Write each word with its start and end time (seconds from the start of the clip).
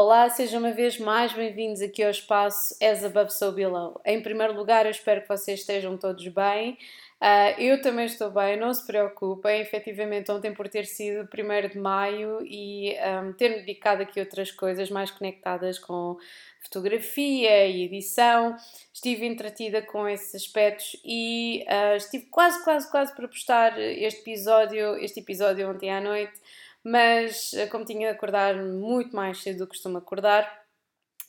Olá, 0.00 0.30
sejam 0.30 0.60
uma 0.60 0.70
vez 0.70 0.96
mais 0.96 1.32
bem-vindos 1.32 1.82
aqui 1.82 2.04
ao 2.04 2.10
espaço 2.12 2.72
As 2.80 3.02
Above 3.02 3.32
So 3.32 3.50
Below. 3.50 4.00
Em 4.06 4.22
primeiro 4.22 4.54
lugar, 4.54 4.84
eu 4.84 4.92
espero 4.92 5.22
que 5.22 5.26
vocês 5.26 5.58
estejam 5.58 5.98
todos 5.98 6.24
bem. 6.28 6.78
Uh, 7.20 7.60
eu 7.60 7.82
também 7.82 8.06
estou 8.06 8.30
bem, 8.30 8.56
não 8.56 8.72
se 8.72 8.86
preocupem. 8.86 9.60
Efetivamente, 9.60 10.30
ontem 10.30 10.54
por 10.54 10.68
ter 10.68 10.86
sido 10.86 11.28
1 11.28 11.68
de 11.70 11.78
maio 11.80 12.38
e 12.46 12.94
um, 12.94 13.32
ter-me 13.32 13.56
dedicado 13.56 14.04
aqui 14.04 14.20
outras 14.20 14.52
coisas 14.52 14.88
mais 14.88 15.10
conectadas 15.10 15.80
com 15.80 16.16
fotografia 16.60 17.66
e 17.66 17.82
edição, 17.82 18.54
estive 18.94 19.26
entretida 19.26 19.82
com 19.82 20.08
esses 20.08 20.32
aspectos 20.32 20.96
e 21.04 21.64
uh, 21.66 21.96
estive 21.96 22.26
quase, 22.26 22.62
quase, 22.62 22.88
quase 22.88 23.16
para 23.16 23.26
postar 23.26 23.76
este 23.80 24.20
episódio, 24.20 24.96
este 24.98 25.18
episódio 25.18 25.68
ontem 25.68 25.90
à 25.90 26.00
noite 26.00 26.40
mas 26.88 27.52
eh, 27.52 27.66
como 27.66 27.84
tinha 27.84 28.08
de 28.10 28.16
acordar 28.16 28.56
muito 28.56 29.14
mais 29.14 29.42
cedo 29.42 29.58
do 29.58 29.64
que 29.66 29.70
costumo 29.70 29.98
acordar, 29.98 30.66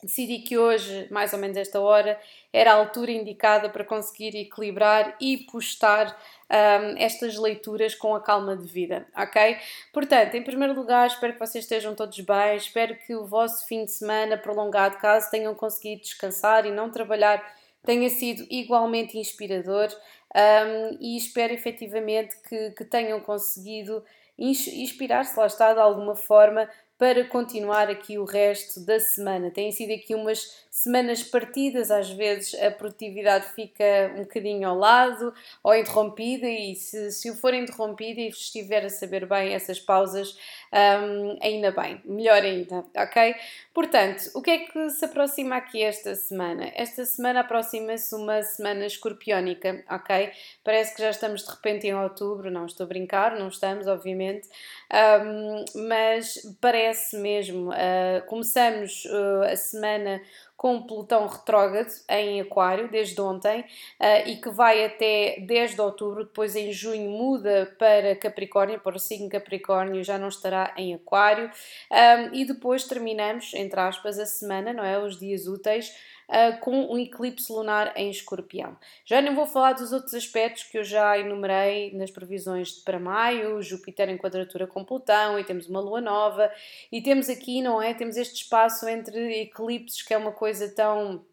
decidi 0.02 0.38
que 0.38 0.56
hoje, 0.56 1.06
mais 1.10 1.32
ou 1.32 1.38
menos 1.38 1.56
esta 1.56 1.78
hora, 1.78 2.18
era 2.52 2.72
a 2.72 2.76
altura 2.76 3.10
indicada 3.10 3.68
para 3.68 3.84
conseguir 3.84 4.34
equilibrar 4.36 5.16
e 5.20 5.38
postar 5.50 6.16
um, 6.50 6.96
estas 6.96 7.36
leituras 7.36 7.94
com 7.94 8.14
a 8.14 8.20
calma 8.20 8.56
de 8.56 8.66
vida, 8.66 9.06
ok? 9.14 9.58
Portanto, 9.92 10.34
em 10.34 10.42
primeiro 10.42 10.74
lugar, 10.74 11.06
espero 11.06 11.34
que 11.34 11.38
vocês 11.38 11.64
estejam 11.64 11.94
todos 11.94 12.18
bem, 12.20 12.56
espero 12.56 12.96
que 13.06 13.14
o 13.14 13.26
vosso 13.26 13.66
fim 13.66 13.84
de 13.84 13.90
semana 13.90 14.38
prolongado, 14.38 14.96
caso 14.96 15.30
tenham 15.30 15.54
conseguido 15.54 16.00
descansar 16.00 16.64
e 16.64 16.70
não 16.70 16.90
trabalhar, 16.90 17.44
tenha 17.84 18.08
sido 18.08 18.46
igualmente 18.50 19.18
inspirador 19.18 19.88
um, 20.34 20.96
e 21.00 21.16
espero 21.16 21.52
efetivamente 21.52 22.34
que, 22.48 22.70
que 22.70 22.84
tenham 22.84 23.20
conseguido 23.20 24.02
inspirar-se, 24.40 25.38
lá 25.38 25.46
está, 25.46 25.74
de 25.74 25.80
alguma 25.80 26.16
forma, 26.16 26.68
para 26.96 27.24
continuar 27.24 27.88
aqui 27.88 28.18
o 28.18 28.24
resto 28.24 28.84
da 28.84 28.98
semana. 28.98 29.50
Têm 29.50 29.70
sido 29.70 29.92
aqui 29.92 30.14
umas 30.14 30.66
semanas 30.70 31.22
partidas, 31.22 31.90
às 31.90 32.10
vezes 32.10 32.54
a 32.62 32.70
produtividade 32.70 33.46
fica 33.54 34.12
um 34.14 34.22
bocadinho 34.22 34.68
ao 34.68 34.76
lado 34.76 35.34
ou 35.64 35.74
interrompida, 35.74 36.46
e 36.46 36.74
se, 36.76 37.10
se 37.10 37.30
o 37.30 37.34
for 37.34 37.52
interrompida 37.52 38.20
e 38.20 38.28
estiver 38.28 38.84
a 38.84 38.88
saber 38.88 39.26
bem 39.26 39.52
essas 39.52 39.80
pausas, 39.80 40.36
um, 40.72 41.36
ainda 41.42 41.72
bem, 41.72 42.00
melhor 42.04 42.42
ainda, 42.42 42.84
ok? 42.96 43.34
Portanto, 43.74 44.30
o 44.34 44.42
que 44.42 44.50
é 44.50 44.58
que 44.58 44.90
se 44.90 45.04
aproxima 45.04 45.56
aqui 45.56 45.82
esta 45.82 46.14
semana? 46.14 46.70
Esta 46.74 47.04
semana 47.04 47.40
aproxima-se 47.40 48.14
uma 48.14 48.42
semana 48.42 48.86
escorpiónica, 48.86 49.84
ok? 49.90 50.30
Parece 50.62 50.94
que 50.94 51.02
já 51.02 51.10
estamos 51.10 51.44
de 51.44 51.50
repente 51.50 51.86
em 51.86 51.94
outubro, 51.94 52.50
não 52.50 52.66
estou 52.66 52.84
a 52.84 52.88
brincar, 52.88 53.36
não 53.38 53.48
estamos, 53.48 53.86
obviamente, 53.86 54.48
um, 54.92 55.64
mas 55.88 56.34
parece 56.60 57.16
mesmo. 57.16 57.70
Uh, 57.70 58.24
começamos 58.26 59.04
uh, 59.06 59.42
a 59.50 59.56
semana 59.56 60.20
com 60.60 60.82
Plutão 60.82 61.26
retrógrado 61.26 61.88
em 62.06 62.42
Aquário 62.42 62.90
desde 62.90 63.18
ontem 63.18 63.60
uh, 63.62 64.28
e 64.28 64.36
que 64.36 64.50
vai 64.50 64.84
até 64.84 65.40
10 65.40 65.74
de 65.74 65.80
outubro, 65.80 66.24
depois 66.24 66.54
em 66.54 66.70
junho 66.70 67.08
muda 67.08 67.74
para 67.78 68.14
Capricórnio, 68.14 68.78
para 68.78 68.94
o 68.94 68.98
signo 68.98 69.30
Capricórnio 69.30 70.04
já 70.04 70.18
não 70.18 70.28
estará 70.28 70.74
em 70.76 70.92
Aquário 70.92 71.50
um, 71.90 72.34
e 72.34 72.44
depois 72.44 72.84
terminamos, 72.84 73.54
entre 73.54 73.80
aspas, 73.80 74.18
a 74.18 74.26
semana, 74.26 74.74
não 74.74 74.84
é? 74.84 74.98
Os 74.98 75.18
dias 75.18 75.46
úteis 75.46 75.96
uh, 76.30 76.58
com 76.60 76.92
um 76.92 76.98
eclipse 76.98 77.52
lunar 77.52 77.92
em 77.96 78.10
escorpião. 78.10 78.76
Já 79.04 79.20
não 79.20 79.34
vou 79.34 79.46
falar 79.46 79.72
dos 79.72 79.92
outros 79.92 80.14
aspectos 80.14 80.62
que 80.62 80.78
eu 80.78 80.84
já 80.84 81.18
enumerei 81.18 81.92
nas 81.94 82.10
previsões 82.10 82.72
para 82.72 82.98
maio, 82.98 83.60
Júpiter 83.60 84.08
em 84.08 84.16
quadratura 84.16 84.66
com 84.66 84.84
Plutão 84.84 85.38
e 85.38 85.44
temos 85.44 85.68
uma 85.68 85.80
lua 85.80 86.00
nova 86.00 86.50
e 86.90 87.02
temos 87.02 87.28
aqui, 87.28 87.60
não 87.60 87.82
é? 87.82 87.92
Temos 87.92 88.16
este 88.16 88.42
espaço 88.42 88.88
entre 88.88 89.42
eclipses 89.42 90.02
que 90.02 90.14
é 90.14 90.16
uma 90.16 90.32
coisa 90.32 90.72
tão 90.74 91.24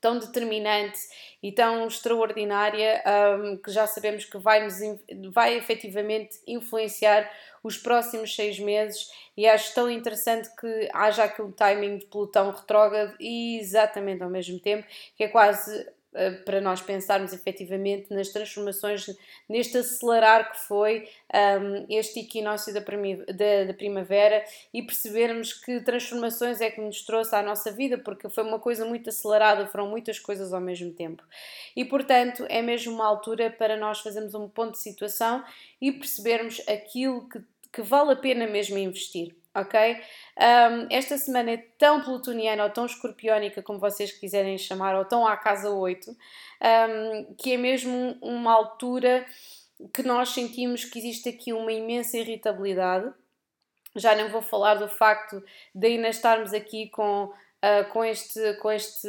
tão 0.00 0.18
determinante 0.18 0.98
e 1.42 1.52
tão 1.52 1.86
extraordinária 1.86 3.02
um, 3.40 3.56
que 3.56 3.70
já 3.70 3.86
sabemos 3.86 4.24
que 4.24 4.38
vai, 4.38 4.64
nos, 4.64 4.78
vai 5.32 5.56
efetivamente 5.56 6.38
influenciar 6.46 7.28
os 7.62 7.76
próximos 7.76 8.34
seis 8.34 8.58
meses 8.58 9.10
e 9.36 9.46
acho 9.46 9.74
tão 9.74 9.90
interessante 9.90 10.48
que 10.56 10.88
haja 10.92 11.24
aquele 11.24 11.52
timing 11.52 11.98
de 11.98 12.06
Plutão 12.06 12.50
retrógrado 12.50 13.14
e 13.20 13.58
exatamente 13.58 14.22
ao 14.22 14.30
mesmo 14.30 14.58
tempo, 14.58 14.86
que 15.16 15.24
é 15.24 15.28
quase 15.28 15.86
para 16.44 16.60
nós 16.60 16.80
pensarmos 16.80 17.32
efetivamente 17.32 18.12
nas 18.12 18.28
transformações, 18.28 19.06
neste 19.48 19.78
acelerar 19.78 20.50
que 20.52 20.60
foi 20.66 21.08
um, 21.32 21.86
este 21.88 22.20
equinócio 22.20 22.72
da, 22.72 22.80
da, 22.80 23.64
da, 23.66 23.74
primavera 23.74 24.44
e 24.72 24.82
percebermos 24.82 25.52
que 25.52 25.80
transformações 25.80 26.60
é 26.60 26.70
que 26.70 26.80
nos 26.80 27.02
trouxe 27.02 27.34
à 27.34 27.42
nossa 27.42 27.70
vida, 27.70 27.98
porque 27.98 28.28
foi 28.28 28.44
uma 28.44 28.58
coisa 28.58 28.84
muito 28.84 29.10
acelerada, 29.10 29.66
foram 29.66 29.88
muitas 29.88 30.18
coisas 30.18 30.52
ao 30.52 30.60
mesmo 30.60 30.92
tempo. 30.92 31.22
E 31.76 31.84
portanto 31.84 32.44
é 32.48 32.62
mesmo 32.62 32.94
uma 32.94 33.06
altura 33.06 33.50
para 33.50 33.76
nós 33.76 34.00
fazermos 34.00 34.34
um 34.34 34.48
ponto 34.48 34.72
de 34.72 34.80
situação 34.80 35.44
e 35.80 35.92
percebermos 35.92 36.60
aquilo 36.68 37.28
que, 37.28 37.40
que 37.72 37.82
vale 37.82 38.12
a 38.12 38.16
pena 38.16 38.46
mesmo 38.46 38.76
investir 38.78 39.34
ok? 39.54 39.96
Um, 40.36 40.86
esta 40.90 41.16
semana 41.18 41.52
é 41.52 41.56
tão 41.78 42.02
plutoniana 42.02 42.64
ou 42.64 42.70
tão 42.70 42.86
escorpiónica, 42.86 43.62
como 43.62 43.78
vocês 43.78 44.12
quiserem 44.12 44.56
chamar, 44.58 44.96
ou 44.96 45.04
tão 45.04 45.26
à 45.26 45.36
casa 45.36 45.70
8, 45.70 46.10
um, 46.10 47.34
que 47.34 47.52
é 47.52 47.56
mesmo 47.56 48.16
uma 48.22 48.52
altura 48.52 49.26
que 49.92 50.02
nós 50.02 50.30
sentimos 50.30 50.84
que 50.84 50.98
existe 50.98 51.28
aqui 51.28 51.52
uma 51.52 51.72
imensa 51.72 52.18
irritabilidade. 52.18 53.12
Já 53.96 54.14
não 54.14 54.28
vou 54.28 54.42
falar 54.42 54.74
do 54.74 54.88
facto 54.88 55.42
de 55.74 55.86
ainda 55.86 56.08
estarmos 56.08 56.52
aqui 56.52 56.88
com 56.88 57.32
Uh, 57.58 57.90
com 57.90 58.04
este, 58.04 58.54
com 58.60 58.70
este, 58.70 59.08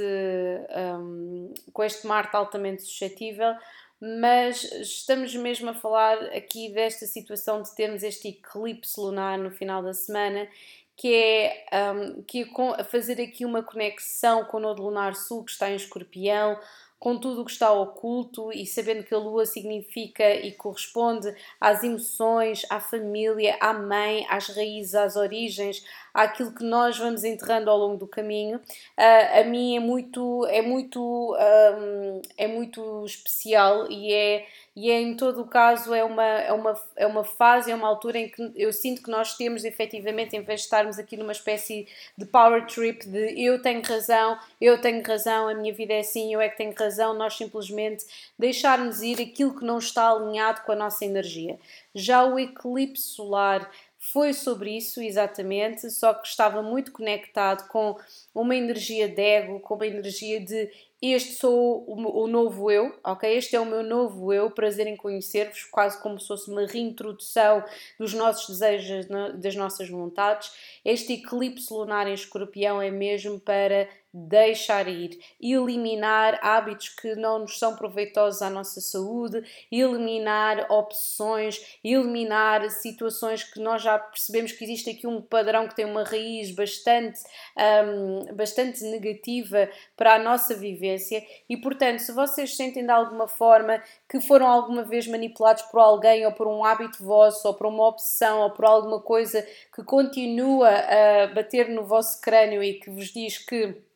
um, 0.99 1.53
com 1.71 1.83
este 1.83 2.07
Marte 2.07 2.35
altamente 2.35 2.81
suscetível, 2.81 3.53
mas 4.01 4.63
estamos 4.63 5.35
mesmo 5.35 5.69
a 5.69 5.73
falar 5.73 6.17
aqui 6.35 6.69
desta 6.71 7.05
situação 7.05 7.61
de 7.61 7.75
termos 7.75 8.01
este 8.01 8.29
eclipse 8.29 8.99
lunar 8.99 9.37
no 9.37 9.51
final 9.51 9.83
da 9.83 9.93
semana, 9.93 10.47
que 10.95 11.13
é, 11.13 11.65
um, 11.93 12.21
que 12.23 12.49
é 12.77 12.83
fazer 12.83 13.21
aqui 13.21 13.45
uma 13.45 13.63
conexão 13.63 14.45
com 14.45 14.57
o 14.57 14.59
nodo 14.59 14.83
lunar 14.83 15.15
sul 15.15 15.43
que 15.43 15.51
está 15.51 15.69
em 15.69 15.75
escorpião, 15.75 16.57
com 16.99 17.17
tudo 17.17 17.41
o 17.41 17.45
que 17.45 17.51
está 17.51 17.71
oculto 17.71 18.51
e 18.51 18.65
sabendo 18.65 19.05
que 19.05 19.13
a 19.13 19.17
lua 19.17 19.45
significa 19.45 20.35
e 20.35 20.51
corresponde 20.51 21.33
às 21.59 21.81
emoções, 21.81 22.65
à 22.69 22.81
família, 22.81 23.57
à 23.61 23.73
mãe, 23.73 24.25
às 24.29 24.49
raízes, 24.49 24.93
às 24.93 25.15
origens, 25.15 25.81
àquilo 26.13 26.53
que 26.53 26.63
nós 26.63 26.97
vamos 26.97 27.23
enterrando 27.23 27.69
ao 27.69 27.77
longo 27.77 27.97
do 27.97 28.07
caminho, 28.07 28.57
uh, 28.57 29.39
a 29.39 29.43
mim 29.43 29.75
é 29.75 29.79
muito, 29.79 30.45
é 30.47 30.61
muito, 30.61 31.35
um, 31.35 32.21
é 32.37 32.47
muito 32.47 33.05
especial 33.05 33.89
e 33.89 34.13
é, 34.13 34.45
e 34.75 34.89
é 34.89 35.01
em 35.01 35.15
todo 35.15 35.41
o 35.41 35.47
caso 35.47 35.93
é 35.93 36.03
uma, 36.03 36.23
é, 36.23 36.53
uma, 36.53 36.81
é 36.95 37.05
uma 37.05 37.23
fase, 37.23 37.69
é 37.69 37.75
uma 37.75 37.87
altura 37.87 38.19
em 38.19 38.29
que 38.29 38.51
eu 38.55 38.71
sinto 38.71 39.03
que 39.03 39.11
nós 39.11 39.35
temos 39.35 39.65
efetivamente, 39.65 40.37
em 40.37 40.41
vez 40.41 40.61
de 40.61 40.65
estarmos 40.67 40.97
aqui 40.97 41.17
numa 41.17 41.33
espécie 41.33 41.87
de 42.17 42.25
power 42.25 42.65
trip 42.65 43.05
de 43.05 43.43
eu 43.43 43.61
tenho 43.61 43.81
razão, 43.81 44.37
eu 44.61 44.79
tenho 44.79 45.05
razão, 45.05 45.49
a 45.49 45.53
minha 45.53 45.73
vida 45.73 45.93
é 45.93 45.99
assim, 45.99 46.33
eu 46.33 46.39
é 46.39 46.47
que 46.47 46.57
tenho 46.57 46.73
razão, 46.73 47.13
nós 47.13 47.35
simplesmente 47.35 48.05
deixarmos 48.37 49.01
ir 49.01 49.21
aquilo 49.21 49.53
que 49.53 49.65
não 49.65 49.79
está 49.79 50.09
alinhado 50.11 50.61
com 50.61 50.71
a 50.71 50.75
nossa 50.75 51.03
energia. 51.03 51.59
Já 51.93 52.23
o 52.23 52.39
eclipse 52.39 53.03
solar 53.03 53.69
foi 53.99 54.33
sobre 54.33 54.75
isso 54.75 55.01
exatamente, 55.01 55.91
só 55.91 56.13
que 56.13 56.27
estava 56.27 56.61
muito 56.61 56.91
conectado 56.91 57.67
com 57.67 57.97
uma 58.33 58.55
energia 58.55 59.07
de 59.07 59.21
ego, 59.21 59.59
com 59.59 59.75
uma 59.75 59.85
energia 59.85 60.39
de 60.39 60.71
este 61.01 61.35
sou 61.35 61.85
o, 61.87 62.23
o 62.23 62.27
novo 62.27 62.69
eu, 62.69 62.93
ok? 63.01 63.37
Este 63.37 63.55
é 63.55 63.59
o 63.59 63.65
meu 63.65 63.81
novo 63.81 64.33
eu, 64.33 64.51
prazer 64.51 64.85
em 64.85 64.97
conhecer-vos, 64.97 65.63
quase 65.63 66.01
como 66.01 66.19
se 66.19 66.27
fosse 66.27 66.51
uma 66.51 66.65
reintrodução 66.65 67.63
dos 67.97 68.13
nossos 68.13 68.49
desejos, 68.49 69.07
das 69.35 69.55
nossas 69.55 69.89
vontades. 69.89 70.51
Este 70.83 71.13
eclipse 71.13 71.73
lunar 71.73 72.05
em 72.05 72.13
escorpião 72.13 72.81
é 72.81 72.91
mesmo 72.91 73.39
para 73.39 73.87
deixar 74.13 74.87
ir, 74.87 75.19
eliminar 75.39 76.39
hábitos 76.41 76.89
que 76.89 77.15
não 77.15 77.39
nos 77.39 77.59
são 77.59 77.75
proveitosos 77.75 78.41
à 78.41 78.49
nossa 78.49 78.81
saúde, 78.81 79.43
eliminar 79.71 80.65
opções, 80.71 81.79
eliminar 81.83 82.69
situações 82.71 83.43
que 83.43 83.59
nós 83.59 83.83
já 83.83 83.99
percebemos 83.99 84.51
que 84.51 84.63
existe 84.63 84.89
aqui 84.89 85.05
um 85.05 85.21
padrão 85.21 85.67
que 85.67 85.75
tem 85.75 85.85
uma 85.85 86.03
raiz 86.03 86.51
bastante, 86.51 87.19
um, 87.57 88.35
bastante 88.35 88.83
negativa 88.85 89.69
para 89.95 90.15
a 90.15 90.19
nossa 90.19 90.55
vivência 90.55 91.23
e, 91.47 91.55
portanto, 91.55 91.99
se 91.99 92.11
vocês 92.11 92.55
sentem 92.55 92.83
de 92.83 92.91
alguma 92.91 93.27
forma 93.27 93.81
que 94.07 94.19
foram 94.19 94.47
alguma 94.47 94.83
vez 94.83 95.07
manipulados 95.07 95.63
por 95.63 95.79
alguém 95.79 96.25
ou 96.25 96.31
por 96.31 96.47
um 96.47 96.65
hábito 96.65 97.03
vosso 97.03 97.47
ou 97.47 97.53
por 97.53 97.67
uma 97.67 97.87
opção 97.87 98.41
ou 98.41 98.51
por 98.51 98.65
alguma 98.65 98.99
coisa 98.99 99.45
que 99.73 99.83
continua 99.83 100.69
a 100.69 101.27
bater 101.27 101.69
no 101.69 101.83
vosso 101.83 102.19
crânio 102.21 102.63
e 102.63 102.73
que 102.73 102.89
vos 102.89 103.09
diz 103.09 103.37
que 103.37 103.87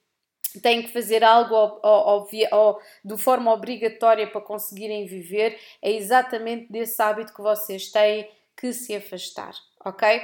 têm 0.61 0.83
que 0.83 0.91
fazer 0.91 1.23
algo 1.23 1.81
de 3.03 3.17
forma 3.17 3.51
obrigatória 3.51 4.27
para 4.27 4.41
conseguirem 4.41 5.05
viver, 5.05 5.59
é 5.81 5.91
exatamente 5.91 6.71
desse 6.71 7.01
hábito 7.01 7.33
que 7.33 7.41
vocês 7.41 7.89
têm 7.91 8.29
que 8.55 8.71
se 8.71 8.95
afastar, 8.95 9.53
ok? 9.83 10.21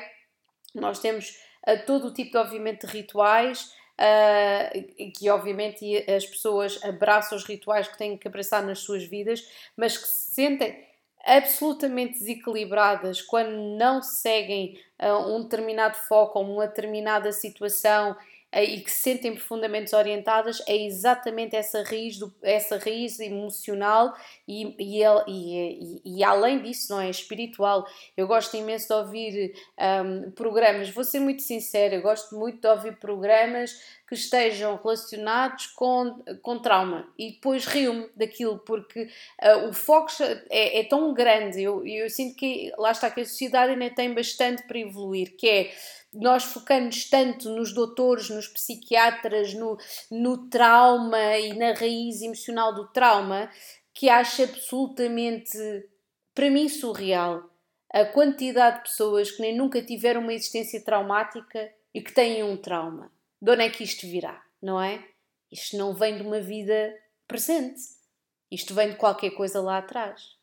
Nós 0.73 0.99
temos 0.99 1.39
uh, 1.67 1.85
todo 1.85 2.07
o 2.07 2.13
tipo 2.13 2.31
de, 2.31 2.37
obviamente, 2.37 2.85
de 2.85 2.93
rituais, 2.93 3.73
uh, 3.99 5.11
que 5.17 5.29
obviamente 5.29 6.05
as 6.09 6.25
pessoas 6.25 6.79
abraçam 6.83 7.37
os 7.37 7.43
rituais 7.43 7.87
que 7.87 7.97
têm 7.97 8.17
que 8.17 8.27
abraçar 8.27 8.63
nas 8.63 8.79
suas 8.79 9.03
vidas, 9.03 9.47
mas 9.75 9.97
que 9.97 10.07
se 10.07 10.33
sentem 10.35 10.87
absolutamente 11.25 12.19
desequilibradas 12.19 13.21
quando 13.21 13.51
não 13.77 14.01
seguem 14.01 14.79
uh, 15.01 15.35
um 15.35 15.43
determinado 15.43 15.97
foco 15.97 16.39
ou 16.39 16.45
uma 16.45 16.67
determinada 16.67 17.31
situação 17.31 18.15
e 18.51 18.81
que 18.81 18.90
se 18.90 19.01
sentem 19.01 19.34
profundamente 19.34 19.86
desorientadas, 19.86 20.62
é 20.68 20.75
exatamente 20.75 21.56
essa 21.56 21.84
raiz, 21.84 22.18
do, 22.18 22.34
essa 22.42 22.78
raiz 22.78 23.19
emocional 23.19 24.13
e, 24.48 24.75
e, 24.80 25.04
e, 25.28 26.01
e, 26.04 26.24
além 26.24 26.62
disso, 26.62 26.92
não 26.92 27.00
é? 27.00 27.10
Espiritual. 27.10 27.86
Eu 28.18 28.28
gosto 28.28 28.57
imenso 28.57 28.88
de 28.88 28.94
ouvir 28.94 29.54
um, 29.80 30.31
programas, 30.31 30.90
vou 30.90 31.04
ser 31.04 31.19
muito 31.19 31.44
sincera, 31.44 31.96
eu 31.96 32.01
gosto 32.01 32.36
muito 32.36 32.60
de 32.60 32.68
ouvir 32.68 32.98
programas 32.98 33.99
que 34.09 34.15
estejam 34.15 34.75
relacionados 34.75 35.67
com, 35.67 36.23
com 36.41 36.57
trauma. 36.57 37.07
E 37.15 37.33
depois 37.33 37.67
rio-me 37.67 38.09
daquilo 38.15 38.57
porque 38.57 39.03
uh, 39.03 39.69
o 39.69 39.73
foco 39.73 40.11
é, 40.50 40.79
é, 40.79 40.83
tão 40.83 41.13
grande, 41.13 41.61
eu, 41.61 41.85
eu 41.85 42.09
sinto 42.09 42.35
que 42.35 42.73
lá 42.75 42.89
está 42.89 43.11
que 43.11 43.21
a 43.21 43.25
sociedade 43.25 43.73
ainda 43.73 43.94
tem 43.94 44.11
bastante 44.11 44.63
para 44.63 44.79
evoluir, 44.79 45.38
que 45.38 45.47
é 45.47 45.71
nós 46.11 46.44
focamos 46.44 47.07
tanto 47.07 47.50
nos 47.50 47.71
doutores, 47.71 48.31
nos 48.31 48.47
psiquiatras, 48.47 49.53
no, 49.53 49.77
no 50.09 50.50
trauma 50.50 51.38
e 51.38 51.53
na 51.53 51.73
raiz 51.73 52.23
emocional 52.23 52.73
do 52.73 52.88
trauma, 52.88 53.47
que 53.94 54.09
acho 54.09 54.41
absolutamente, 54.41 55.55
para 56.33 56.50
mim, 56.50 56.67
surreal 56.67 57.47
a 57.94 58.05
quantidade 58.05 58.77
de 58.77 58.83
pessoas 58.89 59.29
que 59.29 59.41
nem 59.41 59.55
nunca 59.55 59.83
tiveram 59.83 60.21
uma 60.21 60.33
existência 60.33 60.83
traumática 60.83 61.71
e 61.94 62.01
que 62.01 62.12
têm 62.12 62.41
um 62.41 62.57
trauma 62.57 63.12
de 63.41 63.51
onde 63.51 63.63
é 63.63 63.69
que 63.69 63.83
isto 63.83 64.07
virá, 64.07 64.44
não 64.62 64.81
é? 64.81 65.03
Isto 65.51 65.77
não 65.77 65.94
vem 65.94 66.18
de 66.18 66.24
uma 66.24 66.39
vida 66.39 66.95
presente. 67.27 67.81
Isto 68.51 68.74
vem 68.74 68.89
de 68.89 68.95
qualquer 68.95 69.31
coisa 69.31 69.62
lá 69.62 69.77
atrás. 69.77 70.36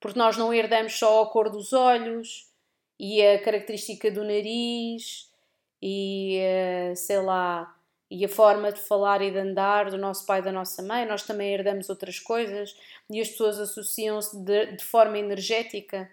Porque 0.00 0.18
nós 0.18 0.36
não 0.36 0.54
herdamos 0.54 0.98
só 0.98 1.22
a 1.22 1.30
cor 1.30 1.50
dos 1.50 1.72
olhos 1.72 2.48
e 2.98 3.24
a 3.24 3.42
característica 3.42 4.10
do 4.10 4.24
nariz 4.24 5.30
e, 5.82 6.36
eh, 6.38 6.94
sei 6.94 7.20
lá, 7.20 7.76
e 8.10 8.24
a 8.24 8.28
forma 8.28 8.72
de 8.72 8.80
falar 8.80 9.20
e 9.22 9.30
de 9.30 9.38
andar 9.38 9.90
do 9.90 9.98
nosso 9.98 10.24
pai 10.24 10.40
e 10.40 10.42
da 10.42 10.52
nossa 10.52 10.82
mãe. 10.82 11.06
Nós 11.06 11.24
também 11.24 11.52
herdamos 11.52 11.88
outras 11.88 12.18
coisas 12.18 12.76
e 13.10 13.20
as 13.20 13.28
pessoas 13.28 13.58
associam-se 13.58 14.36
de, 14.44 14.76
de 14.76 14.84
forma 14.84 15.18
energética. 15.18 16.10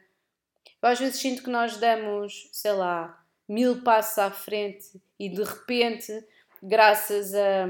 Eu 0.81 0.89
às 0.89 0.99
vezes 0.99 1.19
sinto 1.19 1.43
que 1.43 1.49
nós 1.49 1.77
damos, 1.77 2.49
sei 2.51 2.73
lá, 2.73 3.24
mil 3.47 3.83
passos 3.83 4.17
à 4.17 4.31
frente 4.31 5.01
e 5.19 5.29
de 5.29 5.43
repente, 5.43 6.25
graças 6.61 7.33
a, 7.33 7.67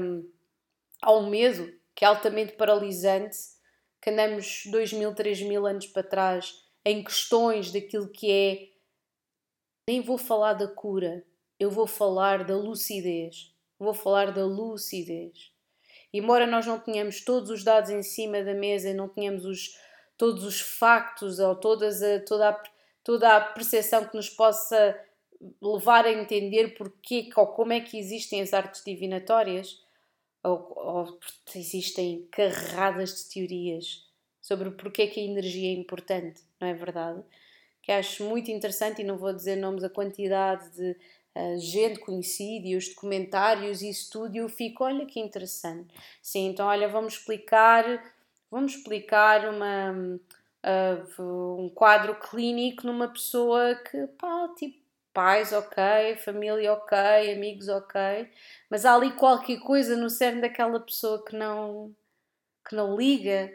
ao 1.02 1.24
medo, 1.24 1.72
que 1.94 2.04
é 2.04 2.08
altamente 2.08 2.52
paralisante, 2.52 3.36
que 4.00 4.10
andamos 4.10 4.62
dois 4.66 4.92
mil, 4.92 5.14
três 5.14 5.40
mil 5.40 5.66
anos 5.66 5.86
para 5.86 6.02
trás 6.02 6.64
em 6.84 7.02
questões 7.02 7.72
daquilo 7.72 8.08
que 8.08 8.30
é. 8.30 8.68
Nem 9.88 10.00
vou 10.00 10.18
falar 10.18 10.54
da 10.54 10.68
cura, 10.68 11.24
eu 11.58 11.70
vou 11.70 11.86
falar 11.86 12.44
da 12.44 12.56
lucidez. 12.56 13.52
Vou 13.78 13.92
falar 13.92 14.32
da 14.32 14.44
lucidez. 14.44 15.52
E 16.12 16.18
embora 16.18 16.46
nós 16.46 16.66
não 16.66 16.78
tenhamos 16.78 17.22
todos 17.22 17.50
os 17.50 17.62
dados 17.62 17.90
em 17.90 18.02
cima 18.02 18.42
da 18.42 18.54
mesa, 18.54 18.94
não 18.94 19.08
tenhamos 19.08 19.44
os, 19.44 19.78
todos 20.16 20.44
os 20.44 20.60
factos 20.60 21.38
ou 21.38 21.54
todas 21.54 22.02
a, 22.02 22.20
toda, 22.20 22.48
a, 22.50 22.62
toda 23.04 23.36
a 23.36 23.40
percepção 23.40 24.06
que 24.06 24.16
nos 24.16 24.30
possa 24.30 24.98
levar 25.60 26.04
a 26.06 26.12
entender 26.12 26.74
porque 26.76 27.30
ou 27.36 27.48
como 27.48 27.72
é 27.72 27.80
que 27.80 27.98
existem 27.98 28.40
as 28.40 28.52
artes 28.52 28.82
divinatórias, 28.84 29.82
ou, 30.42 30.72
ou 30.76 31.18
existem 31.54 32.26
carradas 32.30 33.16
de 33.16 33.34
teorias 33.34 34.06
sobre 34.46 34.70
porque 34.70 35.08
que 35.08 35.18
a 35.18 35.24
energia 35.24 35.70
é 35.70 35.74
importante, 35.74 36.40
não 36.60 36.68
é 36.68 36.74
verdade? 36.74 37.20
Que 37.82 37.90
acho 37.90 38.22
muito 38.22 38.48
interessante 38.48 39.02
e 39.02 39.04
não 39.04 39.18
vou 39.18 39.32
dizer 39.32 39.56
nomes, 39.56 39.82
a 39.82 39.90
quantidade 39.90 40.70
de 40.70 40.96
uh, 41.34 41.58
gente 41.58 41.98
conhecida 41.98 42.68
e 42.68 42.76
os 42.76 42.88
documentários 42.88 43.82
e 43.82 43.90
e 43.90 44.36
eu 44.36 44.48
fico, 44.48 44.84
olha 44.84 45.04
que 45.04 45.18
interessante. 45.18 45.92
Sim, 46.22 46.50
então 46.50 46.66
olha, 46.66 46.86
vamos 46.88 47.14
explicar, 47.14 47.84
vamos 48.48 48.76
explicar 48.76 49.48
uma, 49.48 50.20
uh, 50.62 51.58
um 51.60 51.68
quadro 51.68 52.14
clínico 52.14 52.86
numa 52.86 53.08
pessoa 53.08 53.74
que, 53.74 54.06
pá, 54.18 54.48
tipo, 54.56 54.85
pais, 55.16 55.50
ok, 55.50 56.14
família, 56.18 56.74
ok, 56.74 56.98
amigos, 57.32 57.68
ok, 57.68 57.98
mas 58.68 58.84
há 58.84 58.94
ali 58.94 59.12
qualquer 59.12 59.58
coisa 59.60 59.96
no 59.96 60.10
cerne 60.10 60.42
daquela 60.42 60.78
pessoa 60.78 61.24
que 61.24 61.34
não 61.34 61.96
que 62.68 62.76
não 62.76 62.94
liga, 62.94 63.50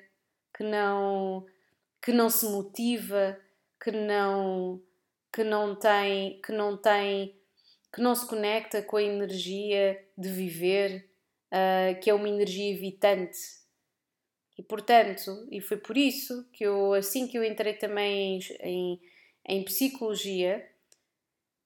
que 0.57 0.63
não 0.63 1.45
que 2.03 2.11
não 2.11 2.31
se 2.31 2.47
motiva, 2.47 3.39
que 3.79 3.91
não 3.91 4.81
que 5.31 5.43
não 5.43 5.75
tem 5.75 6.41
que 6.41 6.51
não 6.51 6.75
tem 6.75 7.39
que 7.93 8.01
não 8.01 8.15
se 8.15 8.27
conecta 8.27 8.81
com 8.81 8.97
a 8.97 9.03
energia 9.03 10.03
de 10.17 10.29
viver, 10.29 11.07
uh, 11.51 11.99
que 12.01 12.09
é 12.09 12.13
uma 12.13 12.27
energia 12.27 12.73
evitante. 12.73 13.37
E 14.57 14.63
portanto, 14.63 15.47
e 15.51 15.61
foi 15.61 15.77
por 15.77 15.95
isso 15.95 16.49
que 16.53 16.63
eu, 16.63 16.93
assim 16.93 17.27
que 17.27 17.37
eu 17.37 17.43
entrei 17.43 17.73
também 17.73 18.39
em, 18.39 18.39
em, 18.61 19.01
em 19.47 19.63
psicologia, 19.63 20.70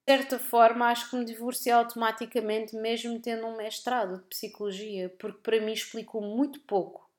certa 0.07 0.37
forma, 0.37 0.87
acho 0.87 1.09
que 1.09 1.15
me 1.15 1.25
divorciei 1.25 1.73
automaticamente, 1.73 2.75
mesmo 2.75 3.19
tendo 3.19 3.47
um 3.47 3.57
mestrado 3.57 4.19
de 4.19 4.25
psicologia, 4.25 5.09
porque 5.19 5.39
para 5.39 5.59
mim 5.59 5.73
explicou 5.73 6.21
muito 6.21 6.59
pouco 6.61 7.09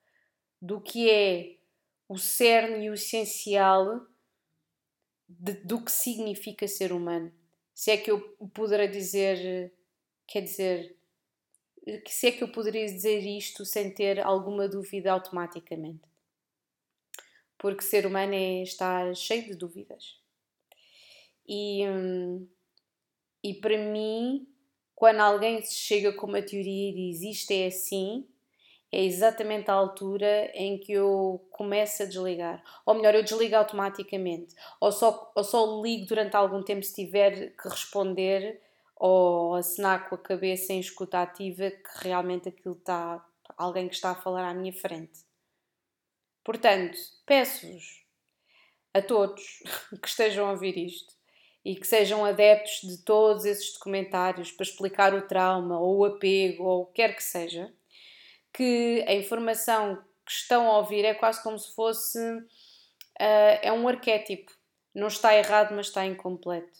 do 0.62 0.80
que 0.80 1.10
é 1.10 1.56
o 2.08 2.16
cerne 2.16 2.86
e 2.86 2.90
o 2.90 2.94
essencial 2.94 4.06
de, 5.28 5.54
do 5.54 5.84
que 5.84 5.90
significa 5.90 6.68
ser 6.68 6.92
humano. 6.92 7.32
Se 7.74 7.90
é 7.90 7.96
que 7.96 8.10
eu 8.10 8.20
poderia 8.54 8.88
dizer, 8.88 9.72
quer 10.26 10.42
dizer, 10.42 10.96
se 12.06 12.28
é 12.28 12.32
que 12.32 12.42
eu 12.44 12.52
poderia 12.52 12.86
dizer 12.86 13.18
isto 13.18 13.64
sem 13.64 13.92
ter 13.92 14.20
alguma 14.20 14.68
dúvida 14.68 15.12
automaticamente. 15.12 16.08
Porque 17.58 17.82
ser 17.82 18.06
humano 18.06 18.34
é 18.34 18.62
estar 18.62 19.14
cheio 19.16 19.44
de 19.44 19.56
dúvidas. 19.56 20.20
E. 21.48 21.86
Hum, 21.88 22.46
e 23.46 23.54
para 23.54 23.78
mim, 23.78 24.44
quando 24.92 25.20
alguém 25.20 25.62
chega 25.62 26.12
com 26.12 26.26
uma 26.26 26.42
teoria 26.42 26.90
e 26.90 26.92
diz 26.92 27.22
isto 27.22 27.52
é 27.52 27.66
assim, 27.66 28.26
é 28.90 29.04
exatamente 29.04 29.70
a 29.70 29.74
altura 29.74 30.50
em 30.52 30.76
que 30.78 30.90
eu 30.90 31.46
começo 31.52 32.02
a 32.02 32.06
desligar. 32.06 32.60
Ou 32.84 32.94
melhor, 32.94 33.14
eu 33.14 33.22
desligo 33.22 33.54
automaticamente. 33.54 34.52
Ou 34.80 34.90
só, 34.90 35.30
ou 35.36 35.44
só 35.44 35.80
ligo 35.80 36.06
durante 36.06 36.34
algum 36.34 36.60
tempo 36.60 36.82
se 36.82 36.92
tiver 36.92 37.54
que 37.54 37.68
responder 37.68 38.60
ou 38.96 39.54
assinar 39.54 40.08
com 40.08 40.16
a 40.16 40.18
cabeça 40.18 40.72
em 40.72 40.80
escuta 40.80 41.22
ativa 41.22 41.70
que 41.70 42.04
realmente 42.04 42.48
aquilo 42.48 42.74
está. 42.74 43.24
alguém 43.56 43.88
que 43.88 43.94
está 43.94 44.10
a 44.10 44.16
falar 44.16 44.48
à 44.48 44.54
minha 44.54 44.72
frente. 44.72 45.20
Portanto, 46.42 46.98
peço-vos 47.24 48.04
a 48.92 49.00
todos 49.00 49.62
que 50.02 50.08
estejam 50.08 50.48
a 50.48 50.50
ouvir 50.50 50.76
isto 50.76 51.15
e 51.66 51.74
que 51.74 51.84
sejam 51.84 52.24
adeptos 52.24 52.88
de 52.88 52.98
todos 52.98 53.44
esses 53.44 53.72
documentários 53.72 54.52
para 54.52 54.62
explicar 54.62 55.12
o 55.12 55.22
trauma 55.22 55.80
ou 55.80 55.98
o 55.98 56.04
apego 56.04 56.62
ou 56.62 56.82
o 56.82 56.86
que 56.86 56.92
quer 57.02 57.16
que 57.16 57.24
seja, 57.24 57.72
que 58.52 59.04
a 59.04 59.12
informação 59.12 59.96
que 60.24 60.30
estão 60.30 60.70
a 60.70 60.78
ouvir 60.78 61.04
é 61.04 61.12
quase 61.12 61.42
como 61.42 61.58
se 61.58 61.74
fosse 61.74 62.20
uh, 62.20 63.58
é 63.60 63.72
um 63.72 63.88
arquétipo. 63.88 64.52
Não 64.94 65.08
está 65.08 65.36
errado, 65.36 65.74
mas 65.74 65.88
está 65.88 66.06
incompleto. 66.06 66.78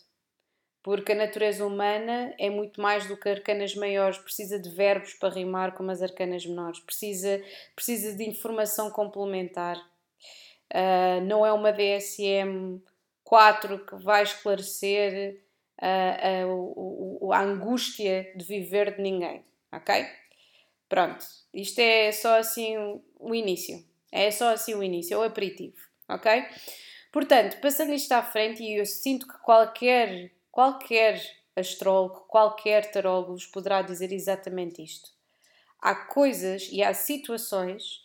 Porque 0.85 1.11
a 1.11 1.17
natureza 1.17 1.67
humana 1.67 2.33
é 2.39 2.49
muito 2.49 2.81
mais 2.81 3.09
do 3.09 3.17
que 3.17 3.29
arcanas 3.29 3.75
maiores, 3.75 4.19
precisa 4.19 4.57
de 4.57 4.71
verbos 4.71 5.15
para 5.15 5.35
rimar 5.35 5.75
como 5.75 5.91
as 5.91 6.01
arcanas 6.01 6.47
menores, 6.47 6.79
precisa, 6.79 7.43
precisa 7.75 8.17
de 8.17 8.23
informação 8.23 8.89
complementar. 8.93 9.77
Uh, 10.73 11.21
não 11.25 11.45
é 11.45 11.53
uma 11.53 11.73
DSM 11.73 12.81
4 13.27 13.85
que 13.85 13.97
vai 13.97 14.23
esclarecer 14.23 15.43
a, 15.81 15.89
a, 15.89 17.37
a, 17.37 17.43
angústia 17.43 18.33
de 18.37 18.45
viver 18.45 18.95
de 18.95 19.03
ninguém, 19.03 19.45
ok? 19.73 20.07
Pronto, 20.89 21.27
isto 21.53 21.81
é 21.81 22.13
só 22.13 22.39
assim 22.39 22.77
o 23.19 23.35
início, 23.35 23.85
é 24.13 24.31
só 24.31 24.51
assim 24.51 24.75
o 24.75 24.83
início, 24.83 25.15
é 25.15 25.19
o 25.19 25.25
aperitivo, 25.25 25.77
ok? 26.09 26.45
Portanto, 27.11 27.61
passando 27.61 27.93
isto 27.93 28.13
à 28.13 28.23
frente, 28.23 28.63
e 28.63 28.79
eu 28.79 28.87
sinto 28.87 29.27
que 29.27 29.39
qualquer, 29.39 30.31
qualquer 30.53 31.21
astrólogo, 31.57 32.27
qualquer 32.29 32.93
tarólogo 32.93 33.33
vos 33.33 33.47
poderá 33.47 33.83
dizer 33.83 34.13
exatamente 34.13 34.85
isto. 34.85 35.11
Há 35.81 35.97
coisas 35.97 36.69
e 36.71 36.81
há 36.81 36.95
situações 36.95 38.05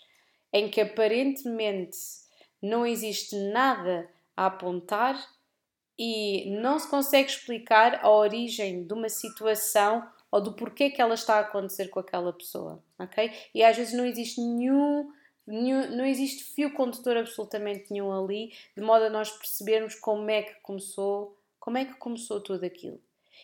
em 0.52 0.68
que 0.68 0.82
aparentemente 0.82 1.98
não 2.60 2.88
existe 2.88 3.36
nada 3.36 4.10
a 4.42 4.48
apontar 4.48 5.18
e 5.98 6.50
não 6.60 6.80
se 6.80 6.90
consegue 6.90 7.30
explicar 7.30 8.04
a 8.04 8.10
origem 8.10 8.86
de 8.86 8.94
uma 8.94 9.10
situação 9.10 10.08
ou 10.32 10.42
do 10.42 10.54
porquê 10.54 10.90
que 10.90 11.02
ela 11.02 11.14
está 11.14 11.36
a 11.36 11.42
acontecer 11.42 11.90
com 11.90 12.00
aquela 12.00 12.32
pessoa, 12.32 12.84
ok? 12.98 13.32
E 13.54 13.64
às 13.64 13.76
vezes 13.76 13.94
não 13.94 14.06
existe 14.06 14.40
nenhum, 14.40 15.12
nenhum, 15.46 15.96
não 15.96 16.06
existe 16.06 16.44
fio 16.44 16.74
condutor 16.74 17.18
absolutamente 17.18 17.92
nenhum 17.92 18.12
ali, 18.12 18.54
de 18.76 18.82
modo 18.82 19.06
a 19.06 19.10
nós 19.10 19.30
percebermos 19.30 19.94
como 19.96 20.30
é 20.30 20.44
que 20.44 20.56
começou, 20.62 21.38
como 21.60 21.78
é 21.78 21.86
que 21.86 21.96
começou 21.96 22.40
tudo 22.40 22.66
aquilo. 22.66 23.00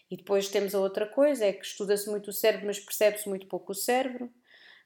E 0.10 0.16
depois 0.16 0.48
temos 0.48 0.74
a 0.74 0.80
outra 0.80 1.06
coisa, 1.06 1.46
é 1.46 1.52
que 1.52 1.66
estuda-se 1.66 2.10
muito 2.10 2.30
o 2.30 2.34
cérebro, 2.34 2.68
mas 2.68 2.80
percebe-se 2.80 3.28
muito 3.28 3.48
pouco 3.48 3.74
o 3.74 3.76
cérebro. 3.76 4.32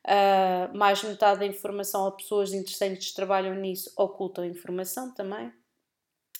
Uh, 0.03 0.75
mais 0.75 1.03
metade 1.03 1.41
da 1.41 1.45
informação 1.45 2.05
ou 2.05 2.11
pessoas 2.11 2.53
interessantes 2.53 3.09
que 3.09 3.15
trabalham 3.15 3.53
nisso 3.53 3.93
ocultam 3.95 4.43
informação 4.43 5.13
também. 5.13 5.53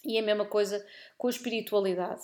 E 0.03 0.17
a 0.17 0.21
mesma 0.21 0.45
coisa 0.45 0.85
com 1.17 1.27
a 1.27 1.29
espiritualidade. 1.29 2.21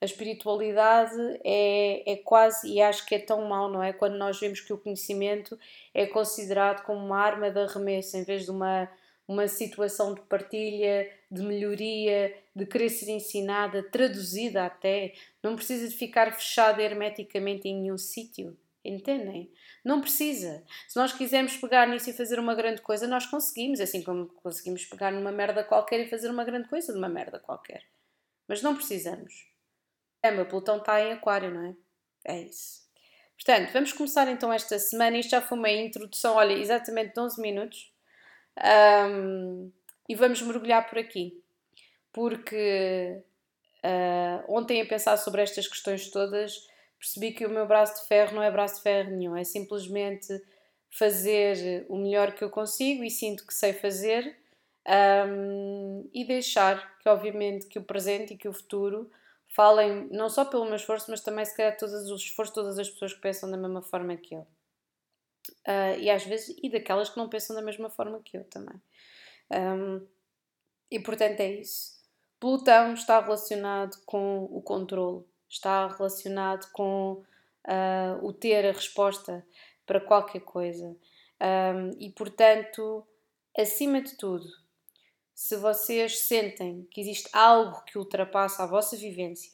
A 0.00 0.04
espiritualidade 0.04 1.16
é, 1.44 2.12
é 2.12 2.16
quase, 2.16 2.68
e 2.68 2.80
acho 2.80 3.04
que 3.04 3.16
é 3.16 3.18
tão 3.18 3.44
mau, 3.46 3.68
não 3.68 3.82
é? 3.82 3.92
Quando 3.92 4.16
nós 4.16 4.38
vemos 4.38 4.60
que 4.60 4.72
o 4.72 4.78
conhecimento 4.78 5.58
é 5.92 6.06
considerado 6.06 6.84
como 6.84 7.04
uma 7.04 7.18
arma 7.18 7.50
de 7.50 7.58
arremesso 7.58 8.16
em 8.16 8.22
vez 8.22 8.44
de 8.44 8.50
uma, 8.52 8.88
uma 9.26 9.48
situação 9.48 10.14
de 10.14 10.20
partilha, 10.22 11.10
de 11.28 11.42
melhoria, 11.42 12.32
de 12.54 12.64
querer 12.64 12.90
ser 12.90 13.10
ensinada, 13.10 13.82
traduzida 13.82 14.64
até. 14.64 15.14
Não 15.42 15.56
precisa 15.56 15.88
de 15.88 15.94
ficar 15.96 16.32
fechada 16.32 16.80
hermeticamente 16.80 17.68
em 17.68 17.82
nenhum 17.82 17.98
sítio. 17.98 18.56
Entendem? 18.88 19.52
Não 19.84 20.00
precisa. 20.00 20.64
Se 20.88 20.96
nós 20.96 21.12
quisermos 21.12 21.58
pegar 21.58 21.86
nisso 21.86 22.08
e 22.08 22.14
fazer 22.14 22.38
uma 22.38 22.54
grande 22.54 22.80
coisa, 22.80 23.06
nós 23.06 23.26
conseguimos, 23.26 23.80
assim 23.80 24.02
como 24.02 24.28
conseguimos 24.28 24.86
pegar 24.86 25.12
numa 25.12 25.30
merda 25.30 25.62
qualquer 25.62 26.00
e 26.00 26.08
fazer 26.08 26.30
uma 26.30 26.42
grande 26.42 26.68
coisa 26.68 26.90
de 26.90 26.98
uma 26.98 27.08
merda 27.08 27.38
qualquer. 27.38 27.84
Mas 28.48 28.62
não 28.62 28.74
precisamos. 28.74 29.46
É, 30.22 30.30
meu 30.30 30.46
Plutão 30.46 30.78
está 30.78 30.98
em 31.02 31.12
Aquário, 31.12 31.52
não 31.52 31.66
é? 31.66 31.76
É 32.24 32.40
isso. 32.40 32.88
Portanto, 33.36 33.72
vamos 33.74 33.92
começar 33.92 34.26
então 34.28 34.50
esta 34.50 34.78
semana. 34.78 35.18
Isto 35.18 35.30
já 35.30 35.42
foi 35.42 35.58
uma 35.58 35.70
introdução, 35.70 36.36
olha, 36.36 36.54
exatamente 36.54 37.12
de 37.12 37.20
11 37.20 37.42
minutos. 37.42 37.92
Um, 38.58 39.70
e 40.08 40.14
vamos 40.14 40.40
mergulhar 40.40 40.88
por 40.88 40.98
aqui. 40.98 41.44
Porque 42.10 43.22
uh, 43.84 44.52
ontem, 44.52 44.80
a 44.80 44.86
pensar 44.86 45.18
sobre 45.18 45.42
estas 45.42 45.68
questões 45.68 46.10
todas, 46.10 46.66
percebi 46.98 47.32
que 47.32 47.46
o 47.46 47.50
meu 47.50 47.66
braço 47.66 48.02
de 48.02 48.08
ferro 48.08 48.34
não 48.34 48.42
é 48.42 48.50
braço 48.50 48.76
de 48.76 48.82
ferro 48.82 49.10
nenhum, 49.10 49.36
é 49.36 49.44
simplesmente 49.44 50.28
fazer 50.90 51.86
o 51.88 51.96
melhor 51.96 52.32
que 52.32 52.42
eu 52.42 52.50
consigo 52.50 53.04
e 53.04 53.10
sinto 53.10 53.46
que 53.46 53.54
sei 53.54 53.72
fazer 53.72 54.36
um, 55.28 56.08
e 56.12 56.24
deixar 56.24 56.98
que, 56.98 57.08
obviamente, 57.08 57.66
que 57.66 57.78
o 57.78 57.84
presente 57.84 58.34
e 58.34 58.36
que 58.36 58.48
o 58.48 58.52
futuro 58.52 59.10
falem 59.48 60.08
não 60.10 60.28
só 60.28 60.44
pelo 60.44 60.64
meu 60.64 60.76
esforço, 60.76 61.10
mas 61.10 61.20
também, 61.20 61.44
se 61.44 61.56
calhar, 61.56 61.76
todos 61.76 62.10
os 62.10 62.22
esforços 62.22 62.54
todas 62.54 62.78
as 62.78 62.88
pessoas 62.88 63.12
que 63.12 63.20
pensam 63.20 63.50
da 63.50 63.56
mesma 63.56 63.82
forma 63.82 64.16
que 64.16 64.34
eu. 64.34 64.46
Uh, 65.66 65.98
e 65.98 66.10
às 66.10 66.24
vezes, 66.24 66.56
e 66.62 66.70
daquelas 66.70 67.08
que 67.08 67.16
não 67.16 67.28
pensam 67.28 67.54
da 67.54 67.62
mesma 67.62 67.90
forma 67.90 68.20
que 68.22 68.36
eu 68.36 68.44
também. 68.44 68.80
Um, 69.50 70.06
e 70.90 70.98
portanto 71.00 71.40
é 71.40 71.52
isso. 71.52 71.98
Plutão 72.40 72.94
está 72.94 73.20
relacionado 73.20 73.98
com 74.06 74.44
o 74.44 74.62
controle, 74.62 75.24
está 75.48 75.86
relacionado 75.88 76.70
com 76.72 77.24
uh, 77.66 78.26
o 78.26 78.32
ter 78.32 78.66
a 78.66 78.72
resposta 78.72 79.46
para 79.86 80.00
qualquer 80.00 80.40
coisa. 80.40 80.96
Um, 81.40 81.90
e 81.98 82.10
portanto, 82.10 83.06
acima 83.56 84.02
de 84.02 84.16
tudo, 84.16 84.46
se 85.34 85.56
vocês 85.56 86.18
sentem 86.20 86.86
que 86.90 87.00
existe 87.00 87.28
algo 87.32 87.84
que 87.84 87.96
ultrapassa 87.96 88.64
a 88.64 88.66
vossa 88.66 88.96
vivência, 88.96 89.52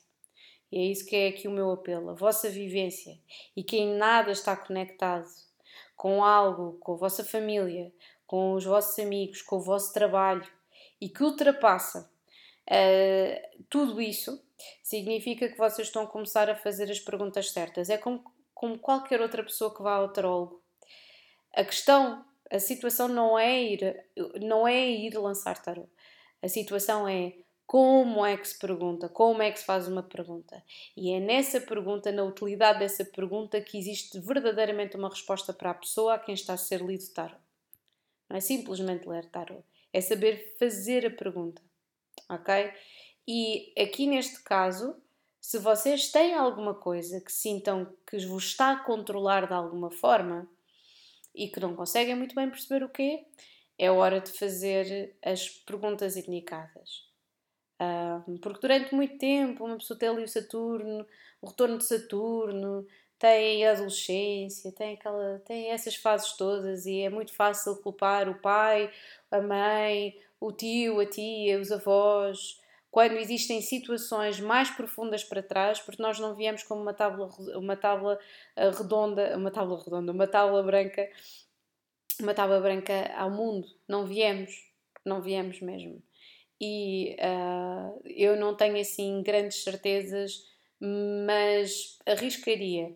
e 0.73 0.79
é 0.79 0.83
isso 0.83 1.07
que 1.07 1.15
é 1.15 1.29
aqui 1.29 1.47
o 1.47 1.53
meu 1.53 1.71
apelo, 1.71 2.11
a 2.11 2.15
vossa 2.15 2.51
vivência, 2.51 3.19
e 3.57 3.63
que 3.63 3.77
em 3.77 3.95
nada 3.95 4.33
está 4.33 4.57
conectado 4.57 5.29
com 5.95 6.25
algo, 6.25 6.79
com 6.81 6.95
a 6.95 6.97
vossa 6.97 7.23
família, 7.23 7.93
com 8.27 8.55
os 8.55 8.65
vossos 8.65 8.99
amigos, 8.99 9.43
com 9.43 9.57
o 9.57 9.63
vosso 9.63 9.93
trabalho, 9.93 10.45
e 11.01 11.09
que 11.09 11.23
ultrapassa 11.23 12.11
uh, 12.69 13.65
tudo 13.69 14.01
isso, 14.01 14.44
significa 14.83 15.49
que 15.49 15.59
vocês 15.59 15.89
estão 15.89 16.03
a 16.03 16.07
começar 16.07 16.49
a 16.49 16.57
fazer 16.57 16.91
as 16.91 17.01
perguntas 17.01 17.51
certas. 17.51 17.91
É 17.91 17.99
como, 17.99 18.23
como 18.55 18.79
qualquer 18.79 19.21
outra 19.21 19.43
pessoa 19.43 19.75
que 19.75 19.83
vá 19.83 19.95
ao 19.95 20.13
tarólogo. 20.13 20.63
A 21.55 21.65
questão, 21.65 22.25
a 22.51 22.59
situação 22.59 23.09
não 23.09 23.39
é 23.39 23.63
ir, 23.63 24.07
não 24.41 24.67
é 24.67 24.89
ir 24.89 25.17
lançar 25.17 25.61
tarô. 25.63 25.89
A 26.43 26.49
situação 26.49 27.09
é 27.09 27.33
como 27.67 28.25
é 28.25 28.37
que 28.37 28.47
se 28.47 28.59
pergunta, 28.59 29.09
como 29.09 29.43
é 29.43 29.51
que 29.51 29.59
se 29.59 29.65
faz 29.65 29.89
uma 29.89 30.03
pergunta. 30.03 30.63
E 30.97 31.13
é 31.13 31.21
nessa 31.21 31.61
pergunta, 31.61 32.13
na 32.13 32.25
utilidade 32.25 32.81
dessa 32.81 33.05
pergunta, 33.05 33.61
que 33.61 33.79
existe 33.79 34.21
verdadeiramente 34.21 34.97
uma 34.97 35.09
resposta 35.09 35.53
para 35.53 35.71
a 35.71 35.75
pessoa 35.75 36.15
a 36.15 36.19
quem 36.19 36.35
está 36.35 36.55
a 36.55 36.59
ser 36.59 36.81
lido 36.83 37.09
tarô. 37.13 37.37
Não 38.29 38.37
é 38.37 38.41
simplesmente 38.41 39.09
ler 39.09 39.27
tarô, 39.31 39.63
é 39.93 40.01
saber 40.01 40.57
fazer 40.59 41.07
a 41.07 41.11
pergunta. 41.11 41.63
Ok? 42.29 42.73
E 43.27 43.73
aqui 43.79 44.07
neste 44.07 44.43
caso, 44.43 44.97
se 45.41 45.59
vocês 45.59 46.11
têm 46.11 46.35
alguma 46.35 46.75
coisa 46.75 47.21
que 47.21 47.33
sintam 47.33 47.95
que 48.07 48.17
vos 48.27 48.45
está 48.45 48.73
a 48.73 48.85
controlar 48.85 49.47
de 49.47 49.55
alguma 49.55 49.91
forma 49.91 50.49
e 51.35 51.49
que 51.49 51.61
não 51.61 51.75
conseguem 51.75 52.15
muito 52.15 52.35
bem 52.35 52.49
perceber 52.49 52.85
o 52.85 52.89
quê, 52.89 53.27
é 53.79 53.91
hora 53.91 54.21
de 54.21 54.31
fazer 54.31 55.17
as 55.23 55.49
perguntas 55.49 56.17
indicadas. 56.17 57.05
porque 58.41 58.61
durante 58.61 58.95
muito 58.95 59.19
tempo 59.19 59.65
uma 59.65 59.77
pessoa 59.77 59.99
tem 59.99 60.09
ali 60.09 60.25
o 60.25 60.29
Saturno, 60.29 61.07
o 61.41 61.49
retorno 61.49 61.79
de 61.79 61.85
Saturno, 61.85 62.87
tem 63.19 63.67
a 63.67 63.73
adolescência, 63.73 64.73
tem, 64.73 64.95
aquela, 64.95 65.41
tem 65.41 65.71
essas 65.71 65.97
fases 65.97 66.33
todas 66.37 66.87
e 66.87 67.01
é 67.01 67.11
muito 67.11 67.35
fácil 67.35 67.77
culpar 67.77 68.29
o 68.29 68.41
pai, 68.41 68.91
a 69.31 69.41
mãe, 69.41 70.19
o 70.41 70.53
tio, 70.53 71.01
a 71.01 71.07
tia, 71.07 71.61
os 71.61 71.73
avós, 71.73 72.61
quando 72.95 73.17
existem 73.17 73.61
situações 73.61 74.39
mais 74.39 74.71
profundas 74.71 75.25
para 75.25 75.43
trás, 75.43 75.81
porque 75.81 76.01
nós 76.01 76.21
não 76.21 76.33
viemos 76.33 76.63
como 76.63 76.81
uma 76.81 76.95
tábua, 76.95 77.29
uma 77.57 77.77
tábua 77.77 78.21
eh, 78.55 78.71
redonda, 78.71 79.37
uma 79.37 79.51
tábua 79.51 79.83
redonda, 79.83 80.13
uma 80.13 80.29
tábua 80.29 80.63
branca, 80.63 81.11
uma 82.21 82.33
tábua 82.33 82.61
branca 82.61 83.13
ao 83.17 83.33
mundo. 83.33 83.67
Não 83.89 84.07
viemos, 84.07 84.71
não 85.05 85.21
viemos 85.21 85.61
mesmo. 85.61 86.01
E 86.61 87.17
uh, 87.19 88.01
eu 88.05 88.37
não 88.37 88.57
tenho 88.57 88.81
assim 88.81 89.25
grandes 89.25 89.65
certezas, 89.65 90.47
mas 91.27 91.99
arriscaria 92.07 92.95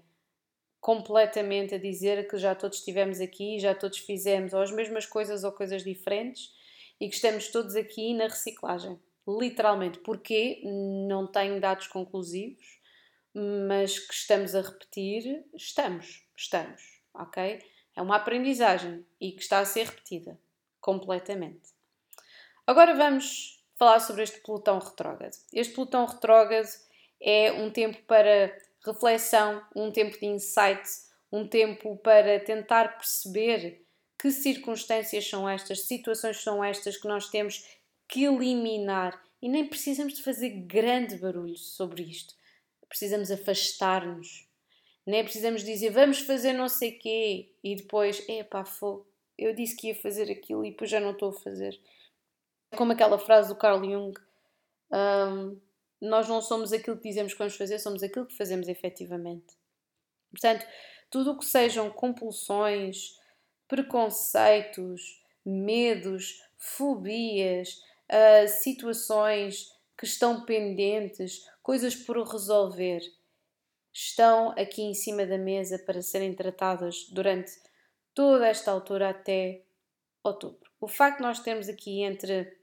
completamente 0.81 1.75
a 1.75 1.79
dizer 1.79 2.29
que 2.29 2.39
já 2.39 2.55
todos 2.55 2.79
estivemos 2.79 3.21
aqui, 3.21 3.59
já 3.59 3.75
todos 3.75 3.99
fizemos 3.99 4.53
ou 4.53 4.61
as 4.61 4.71
mesmas 4.71 5.07
coisas 5.07 5.43
ou 5.43 5.51
coisas 5.51 5.83
diferentes 5.83 6.53
e 7.01 7.09
que 7.09 7.17
estamos 7.17 7.49
todos 7.49 7.75
aqui 7.75 8.15
na 8.15 8.29
reciclagem 8.29 8.97
literalmente. 9.29 9.99
Porquê? 9.99 10.63
Não 11.07 11.27
tenho 11.27 11.61
dados 11.61 11.87
conclusivos, 11.87 12.81
mas 13.35 13.99
que 13.99 14.15
estamos 14.15 14.55
a 14.55 14.63
repetir, 14.63 15.45
estamos, 15.55 16.27
estamos, 16.37 17.03
ok? 17.13 17.63
É 17.95 18.01
uma 18.01 18.17
aprendizagem 18.17 19.05
e 19.21 19.33
que 19.33 19.43
está 19.43 19.59
a 19.59 19.65
ser 19.65 19.87
repetida 19.87 20.41
completamente. 20.81 21.69
Agora 22.67 22.95
vamos 22.95 23.63
falar 23.77 24.01
sobre 24.01 24.23
este 24.23 24.41
Plutão 24.41 24.79
retrógrado. 24.79 25.37
Este 25.53 25.75
Plutão 25.75 26.07
retrógrado 26.07 26.69
é 27.21 27.53
um 27.53 27.71
tempo 27.71 28.03
para 28.05 28.57
reflexão, 28.85 29.63
um 29.75 29.91
tempo 29.91 30.19
de 30.19 30.27
insight, 30.27 30.83
um 31.31 31.47
tempo 31.47 31.97
para 31.99 32.41
tentar 32.41 32.97
perceber 32.97 33.85
que 34.19 34.31
circunstâncias 34.31 35.29
são 35.29 35.49
estas, 35.49 35.87
situações 35.87 36.43
são 36.43 36.63
estas 36.63 36.97
que 36.97 37.07
nós 37.07 37.29
temos 37.29 37.65
que 38.09 38.25
eliminar 38.25 39.23
e 39.41 39.49
nem 39.49 39.67
precisamos 39.67 40.15
de 40.15 40.23
fazer 40.23 40.51
grande 40.51 41.17
barulho 41.17 41.57
sobre 41.57 42.03
isto. 42.03 42.35
Precisamos 42.89 43.31
afastar-nos. 43.31 44.49
Nem 45.07 45.23
precisamos 45.23 45.63
dizer 45.63 45.91
vamos 45.91 46.21
fazer 46.21 46.53
não 46.53 46.69
sei 46.69 46.93
quê 46.93 47.55
e 47.63 47.77
depois, 47.77 48.27
epá, 48.29 48.65
fogo, 48.65 49.07
eu 49.37 49.55
disse 49.55 49.77
que 49.77 49.89
ia 49.89 49.95
fazer 49.95 50.31
aquilo 50.31 50.65
e 50.65 50.71
depois 50.71 50.91
já 50.91 50.99
não 50.99 51.13
estou 51.13 51.31
a 51.31 51.41
fazer. 51.41 51.79
Como 52.77 52.93
aquela 52.93 53.19
frase 53.19 53.49
do 53.49 53.57
Carl 53.57 53.83
Jung, 53.83 54.19
um, 54.91 55.59
nós 56.01 56.29
não 56.29 56.43
somos 56.43 56.73
aquilo 56.73 56.97
que 56.97 57.09
dizemos 57.09 57.33
que 57.33 57.39
vamos 57.39 57.57
fazer, 57.57 57.79
somos 57.79 58.03
aquilo 58.03 58.27
que 58.27 58.37
fazemos 58.37 58.69
efetivamente. 58.69 59.57
Portanto, 60.31 60.67
tudo 61.11 61.33
o 61.33 61.39
que 61.39 61.45
sejam 61.45 61.91
compulsões, 61.91 63.17
preconceitos, 63.67 65.23
medos, 65.45 66.43
fobias, 66.59 67.81
uh, 68.11 68.49
situações 68.49 69.73
que 69.97 70.07
estão 70.07 70.45
pendentes, 70.45 71.45
coisas 71.63 71.95
por 71.95 72.17
resolver, 72.27 73.01
estão 73.93 74.51
aqui 74.53 74.83
em 74.83 74.95
cima 74.95 75.27
da 75.27 75.37
mesa 75.37 75.79
para 75.79 76.01
serem 76.03 76.33
tratadas 76.33 77.09
durante 77.11 77.51
toda 78.15 78.47
esta 78.47 78.71
altura 78.71 79.11
até 79.11 79.63
outubro. 80.23 80.71
O 80.81 80.87
facto 80.87 81.19
de 81.19 81.25
nós 81.25 81.41
termos 81.41 81.69
aqui 81.69 82.03
entre 82.03 82.57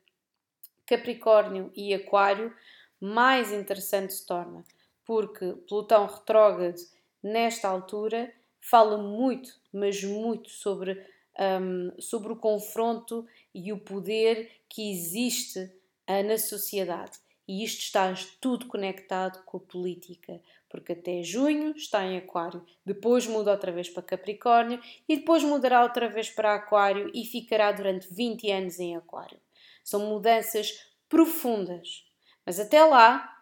Capricórnio 0.85 1.71
e 1.75 1.93
Aquário 1.93 2.55
mais 2.99 3.51
interessante 3.51 4.13
se 4.13 4.25
torna, 4.25 4.63
porque 5.03 5.53
Plutão 5.67 6.05
retrógrado, 6.05 6.79
nesta 7.21 7.67
altura, 7.67 8.33
fala 8.61 8.97
muito, 8.97 9.59
mas 9.73 10.03
muito 10.03 10.49
sobre, 10.49 11.05
um, 11.39 11.91
sobre 11.99 12.31
o 12.31 12.37
confronto 12.37 13.27
e 13.53 13.73
o 13.73 13.79
poder 13.79 14.51
que 14.75 14.91
existe 14.91 15.59
uh, 15.59 16.27
na 16.27 16.37
sociedade. 16.37 17.17
E 17.47 17.63
isto 17.63 17.79
está 17.79 18.13
tudo 18.41 18.67
conectado 18.67 19.41
com 19.45 19.55
a 19.55 19.59
política, 19.61 20.41
porque 20.67 20.91
até 20.91 21.23
junho 21.23 21.71
está 21.77 22.03
em 22.03 22.17
Aquário, 22.17 22.65
depois 22.85 23.25
muda 23.25 23.51
outra 23.51 23.71
vez 23.71 23.87
para 23.87 24.03
Capricórnio 24.03 24.81
e 25.07 25.15
depois 25.15 25.43
mudará 25.43 25.81
outra 25.81 26.09
vez 26.09 26.29
para 26.29 26.55
Aquário 26.55 27.09
e 27.13 27.23
ficará 27.23 27.71
durante 27.71 28.13
20 28.13 28.51
anos 28.51 28.77
em 28.77 28.97
Aquário. 28.97 29.39
São 29.81 30.09
mudanças 30.09 30.91
profundas. 31.07 32.03
Mas 32.45 32.59
até 32.59 32.83
lá, 32.83 33.33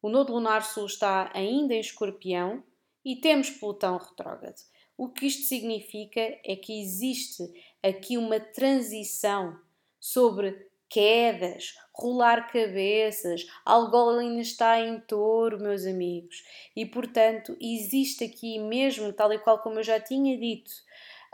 o 0.00 0.08
Nodo 0.08 0.34
Lunar 0.34 0.62
Sul 0.62 0.86
está 0.86 1.32
ainda 1.34 1.74
em 1.74 1.80
Escorpião 1.80 2.62
e 3.04 3.16
temos 3.16 3.50
Plutão 3.50 3.96
retrógrado. 3.96 4.62
O 4.96 5.08
que 5.08 5.26
isto 5.26 5.46
significa 5.46 6.20
é 6.44 6.54
que 6.54 6.80
existe 6.80 7.42
aqui 7.82 8.16
uma 8.16 8.38
transição 8.38 9.58
sobre 9.98 10.66
quedas, 10.88 11.74
rolar 11.92 12.50
cabeças, 12.50 13.46
algo 13.64 14.18
ainda 14.18 14.40
está 14.40 14.80
em 14.80 15.00
touro, 15.00 15.60
meus 15.60 15.84
amigos. 15.86 16.44
E 16.74 16.84
portanto, 16.86 17.56
existe 17.60 18.24
aqui 18.24 18.58
mesmo, 18.58 19.12
tal 19.12 19.32
e 19.32 19.38
qual 19.38 19.58
como 19.60 19.78
eu 19.78 19.82
já 19.82 19.98
tinha 19.98 20.38
dito, 20.38 20.70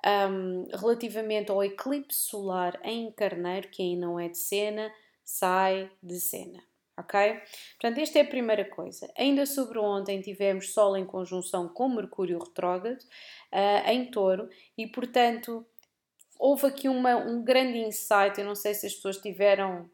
um, 0.04 0.66
relativamente 0.76 1.50
ao 1.50 1.62
eclipse 1.62 2.18
solar 2.18 2.78
em 2.82 3.11
Carneiro, 3.12 3.68
que 3.68 3.82
ainda 3.82 4.06
não 4.06 4.18
é 4.18 4.28
de 4.28 4.38
cena, 4.38 4.92
sai 5.25 5.90
de 6.02 6.18
cena. 6.18 6.62
Ok? 6.99 7.40
Portanto, 7.80 7.99
esta 7.99 8.18
é 8.18 8.23
a 8.23 8.26
primeira 8.26 8.64
coisa. 8.66 9.11
Ainda 9.16 9.47
sobre 9.47 9.78
ontem 9.78 10.21
tivemos 10.21 10.73
Sol 10.73 10.97
em 10.97 11.06
conjunção 11.06 11.66
com 11.68 11.88
Mercúrio 11.88 12.38
retrógrado 12.38 13.00
uh, 13.00 13.90
em 13.90 14.11
touro 14.11 14.49
e, 14.76 14.87
portanto, 14.87 15.66
houve 16.42 16.66
aqui 16.66 16.88
uma, 16.88 17.14
um 17.14 17.40
grande 17.44 17.78
insight. 17.78 18.37
Eu 18.37 18.44
não 18.44 18.56
sei 18.56 18.75
se 18.75 18.84
as 18.84 18.94
pessoas 18.94 19.18
tiveram 19.18 19.88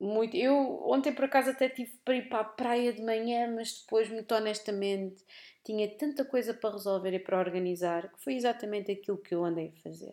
muito. 0.00 0.36
Eu 0.36 0.82
ontem 0.84 1.12
por 1.12 1.24
acaso 1.24 1.50
até 1.50 1.68
tive 1.68 1.92
para 2.04 2.16
ir 2.16 2.28
para 2.28 2.40
a 2.40 2.44
praia 2.44 2.92
de 2.92 3.00
manhã, 3.00 3.54
mas 3.54 3.80
depois, 3.80 4.10
muito 4.10 4.34
honestamente, 4.34 5.24
tinha 5.64 5.88
tanta 5.96 6.24
coisa 6.24 6.52
para 6.52 6.72
resolver 6.72 7.14
e 7.14 7.20
para 7.20 7.38
organizar 7.38 8.10
que 8.10 8.20
foi 8.24 8.34
exatamente 8.34 8.90
aquilo 8.90 9.18
que 9.18 9.32
eu 9.32 9.44
andei 9.44 9.68
a 9.68 9.80
fazer. 9.80 10.12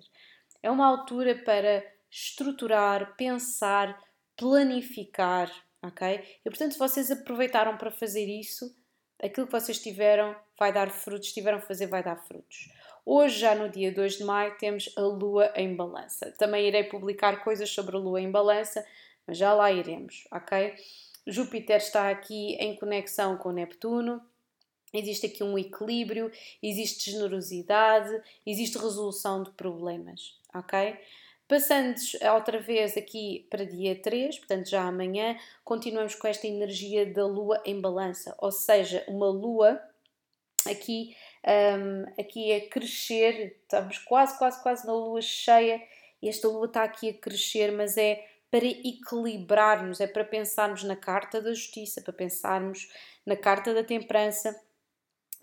É 0.61 0.69
uma 0.69 0.85
altura 0.85 1.35
para 1.43 1.83
estruturar, 2.11 3.15
pensar, 3.17 3.99
planificar, 4.37 5.51
ok? 5.81 6.39
E 6.45 6.49
portanto, 6.49 6.73
se 6.73 6.79
vocês 6.79 7.09
aproveitaram 7.09 7.75
para 7.75 7.89
fazer 7.89 8.25
isso, 8.25 8.75
aquilo 9.21 9.45
que 9.47 9.51
vocês 9.51 9.79
tiveram 9.79 10.35
vai 10.57 10.71
dar 10.71 10.89
frutos, 10.89 11.33
tiveram 11.33 11.57
a 11.57 11.61
fazer 11.61 11.87
vai 11.87 12.03
dar 12.03 12.15
frutos. 12.15 12.69
Hoje, 13.05 13.39
já 13.39 13.53
no 13.53 13.69
dia 13.69 13.91
2 13.91 14.17
de 14.17 14.23
maio, 14.23 14.57
temos 14.57 14.91
a 14.97 15.01
Lua 15.01 15.51
em 15.55 15.75
balança. 15.75 16.31
Também 16.39 16.67
irei 16.67 16.85
publicar 16.85 17.43
coisas 17.43 17.69
sobre 17.69 17.95
a 17.95 17.99
Lua 17.99 18.19
em 18.19 18.31
balança, 18.31 18.83
mas 19.27 19.37
já 19.37 19.53
lá 19.53 19.71
iremos, 19.71 20.27
ok? 20.31 20.73
Júpiter 21.27 21.77
está 21.77 22.09
aqui 22.09 22.55
em 22.55 22.75
conexão 22.75 23.37
com 23.37 23.51
Neptuno, 23.51 24.21
existe 24.93 25.27
aqui 25.27 25.43
um 25.43 25.57
equilíbrio, 25.57 26.31
existe 26.61 27.11
generosidade, 27.11 28.21
existe 28.45 28.77
resolução 28.77 29.43
de 29.43 29.51
problemas, 29.51 30.39
ok? 30.53 30.97
Passando 31.47 31.95
outra 32.33 32.59
vez 32.59 32.97
aqui 32.97 33.45
para 33.51 33.65
dia 33.65 33.95
3, 34.01 34.39
portanto 34.39 34.67
já 34.67 34.81
amanhã, 34.81 35.37
continuamos 35.63 36.15
com 36.15 36.27
esta 36.27 36.47
energia 36.47 37.05
da 37.05 37.25
lua 37.25 37.61
em 37.63 37.79
balança, 37.79 38.35
ou 38.39 38.51
seja, 38.51 39.05
uma 39.07 39.27
lua 39.27 39.79
aqui, 40.67 41.15
um, 41.45 42.03
aqui 42.19 42.51
a 42.51 42.67
crescer, 42.67 43.57
estamos 43.61 43.99
quase, 43.99 44.35
quase, 44.39 44.63
quase 44.63 44.87
na 44.87 44.93
lua 44.93 45.21
cheia, 45.21 45.79
e 46.19 46.27
esta 46.27 46.47
lua 46.47 46.65
está 46.65 46.83
aqui 46.83 47.09
a 47.09 47.13
crescer, 47.13 47.71
mas 47.71 47.95
é 47.95 48.25
para 48.49 48.65
equilibrarmos, 48.65 50.01
é 50.01 50.07
para 50.07 50.23
pensarmos 50.23 50.83
na 50.83 50.95
carta 50.95 51.39
da 51.39 51.53
justiça, 51.53 52.01
para 52.01 52.13
pensarmos 52.13 52.91
na 53.23 53.35
carta 53.35 53.71
da 53.71 53.83
temperança, 53.83 54.59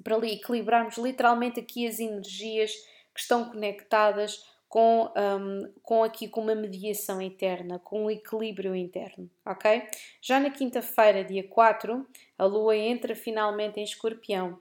para 0.03 0.17
equilibrarmos 0.27 0.97
literalmente 0.97 1.61
aqui 1.61 1.87
as 1.87 2.01
energias 2.01 2.73
que 3.15 3.21
estão 3.21 3.51
conectadas 3.51 4.45
com, 4.73 5.13
um, 5.15 5.71
com 5.83 6.03
aqui 6.03 6.27
com 6.27 6.41
uma 6.41 6.55
mediação 6.55 7.21
interna, 7.21 7.79
com 7.79 8.07
um 8.07 8.11
equilíbrio 8.11 8.75
interno, 8.75 9.31
ok? 9.45 9.87
Já 10.23 10.41
na 10.41 10.49
quinta-feira, 10.49 11.23
dia 11.23 11.47
4, 11.47 12.07
a 12.39 12.45
Lua 12.47 12.75
entra 12.75 13.15
finalmente 13.15 13.79
em 13.79 13.85
Escorpião. 13.85 14.59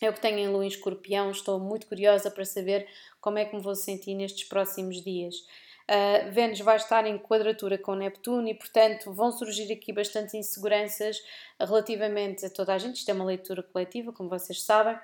Eu 0.00 0.14
que 0.14 0.20
tenho 0.20 0.38
em 0.38 0.48
Lua 0.48 0.64
em 0.64 0.68
Escorpião, 0.68 1.30
estou 1.30 1.60
muito 1.60 1.86
curiosa 1.86 2.30
para 2.30 2.42
saber 2.46 2.88
como 3.20 3.36
é 3.36 3.44
que 3.44 3.54
me 3.54 3.60
vou 3.60 3.74
sentir 3.74 4.14
nestes 4.14 4.48
próximos 4.48 5.04
dias. 5.04 5.34
Uh, 5.34 6.32
Vênus 6.32 6.60
vai 6.60 6.76
estar 6.76 7.06
em 7.06 7.18
quadratura 7.18 7.76
com 7.76 7.94
Neptuno 7.94 8.48
e, 8.48 8.54
portanto, 8.54 9.12
vão 9.12 9.30
surgir 9.30 9.70
aqui 9.70 9.92
bastantes 9.92 10.32
inseguranças 10.32 11.22
relativamente 11.60 12.46
a 12.46 12.50
toda 12.50 12.72
a 12.72 12.78
gente. 12.78 12.96
Isto 12.96 13.10
é 13.10 13.12
uma 13.12 13.26
leitura 13.26 13.62
coletiva, 13.62 14.10
como 14.10 14.30
vocês 14.30 14.62
sabem, 14.62 14.98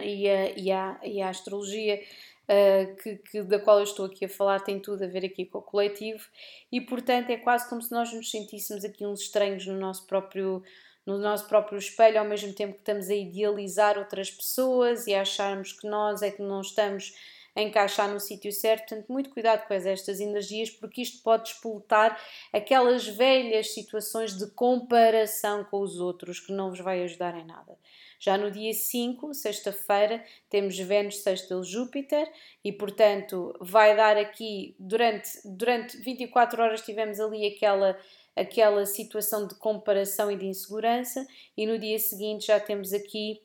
e, 0.00 0.26
uh, 0.26 0.54
e, 0.56 0.72
a, 0.72 1.00
e 1.04 1.22
a 1.22 1.28
astrologia 1.28 2.02
uh, 2.48 2.96
que, 2.96 3.16
que, 3.16 3.42
da 3.42 3.58
qual 3.58 3.78
eu 3.78 3.84
estou 3.84 4.06
aqui 4.06 4.24
a 4.24 4.28
falar 4.28 4.60
tem 4.60 4.80
tudo 4.80 5.04
a 5.04 5.06
ver 5.06 5.24
aqui 5.24 5.44
com 5.44 5.58
o 5.58 5.62
coletivo 5.62 6.24
e, 6.72 6.80
portanto, 6.80 7.30
é 7.30 7.36
quase 7.36 7.68
como 7.68 7.82
se 7.82 7.92
nós 7.92 8.12
nos 8.12 8.30
sentíssemos 8.30 8.84
aqui 8.84 9.06
uns 9.06 9.20
estranhos 9.20 9.66
no 9.66 9.78
nosso 9.78 10.06
próprio 10.06 10.62
no 11.06 11.16
nosso 11.16 11.48
próprio 11.48 11.78
espelho, 11.78 12.18
ao 12.18 12.24
mesmo 12.26 12.52
tempo 12.52 12.74
que 12.74 12.80
estamos 12.80 13.08
a 13.08 13.14
idealizar 13.14 13.96
outras 13.96 14.30
pessoas 14.30 15.06
e 15.06 15.14
a 15.14 15.22
acharmos 15.22 15.72
que 15.72 15.88
nós 15.88 16.20
é 16.20 16.30
que 16.30 16.42
não 16.42 16.60
estamos 16.60 17.14
a 17.56 17.62
encaixar 17.62 18.10
no 18.12 18.20
sítio 18.20 18.52
certo. 18.52 18.88
Portanto, 18.88 19.10
muito 19.10 19.30
cuidado 19.30 19.66
com 19.66 19.72
estas 19.72 20.20
energias, 20.20 20.68
porque 20.68 21.00
isto 21.00 21.22
pode 21.22 21.44
despoltar 21.44 22.20
aquelas 22.52 23.06
velhas 23.08 23.72
situações 23.72 24.36
de 24.36 24.50
comparação 24.50 25.64
com 25.64 25.80
os 25.80 25.98
outros 25.98 26.40
que 26.40 26.52
não 26.52 26.68
vos 26.68 26.80
vai 26.80 27.02
ajudar 27.02 27.34
em 27.38 27.46
nada. 27.46 27.78
Já 28.18 28.36
no 28.36 28.50
dia 28.50 28.72
5, 28.74 29.32
sexta-feira, 29.32 30.24
temos 30.50 30.76
Vênus 30.76 31.18
sextil 31.18 31.62
Júpiter 31.62 32.30
e, 32.64 32.72
portanto, 32.72 33.54
vai 33.60 33.94
dar 33.96 34.16
aqui, 34.16 34.74
durante, 34.78 35.28
durante 35.44 35.96
24 35.98 36.60
horas 36.62 36.82
tivemos 36.82 37.20
ali 37.20 37.46
aquela, 37.46 37.96
aquela 38.34 38.84
situação 38.86 39.46
de 39.46 39.54
comparação 39.54 40.30
e 40.30 40.36
de 40.36 40.46
insegurança 40.46 41.26
e 41.56 41.66
no 41.66 41.78
dia 41.78 41.98
seguinte 41.98 42.46
já 42.46 42.58
temos 42.58 42.92
aqui 42.92 43.40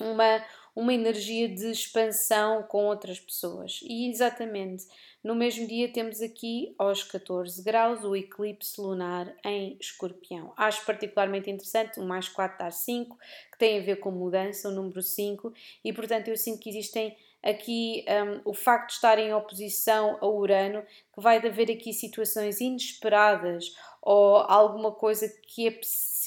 uma, 0.00 0.44
uma 0.74 0.94
energia 0.94 1.48
de 1.48 1.70
expansão 1.70 2.62
com 2.62 2.86
outras 2.86 3.18
pessoas. 3.18 3.80
E 3.82 4.08
exatamente 4.08 4.86
no 5.22 5.34
mesmo 5.34 5.66
dia 5.66 5.92
temos 5.92 6.22
aqui, 6.22 6.74
aos 6.78 7.02
14 7.02 7.62
graus, 7.62 8.02
o 8.04 8.16
eclipse 8.16 8.80
lunar 8.80 9.30
em 9.44 9.76
escorpião. 9.78 10.54
Acho 10.56 10.84
particularmente 10.86 11.50
interessante, 11.50 12.00
o 12.00 12.04
mais 12.04 12.26
4 12.26 12.58
dá 12.58 12.70
5, 12.70 13.18
que 13.52 13.58
tem 13.58 13.78
a 13.78 13.82
ver 13.82 13.96
com 13.96 14.10
mudança, 14.10 14.70
o 14.70 14.72
número 14.72 15.02
5, 15.02 15.52
e 15.84 15.92
portanto 15.92 16.28
eu 16.28 16.36
sinto 16.38 16.60
que 16.60 16.70
existem 16.70 17.14
aqui 17.42 18.02
um, 18.08 18.50
o 18.50 18.54
facto 18.54 18.88
de 18.88 18.94
estar 18.94 19.18
em 19.18 19.32
oposição 19.34 20.16
a 20.22 20.26
Urano, 20.26 20.82
que 21.12 21.20
vai 21.20 21.38
haver 21.38 21.70
aqui 21.70 21.92
situações 21.92 22.60
inesperadas 22.60 23.74
ou 24.02 24.36
alguma 24.36 24.92
coisa 24.92 25.28
que 25.46 25.68
é, 25.68 25.80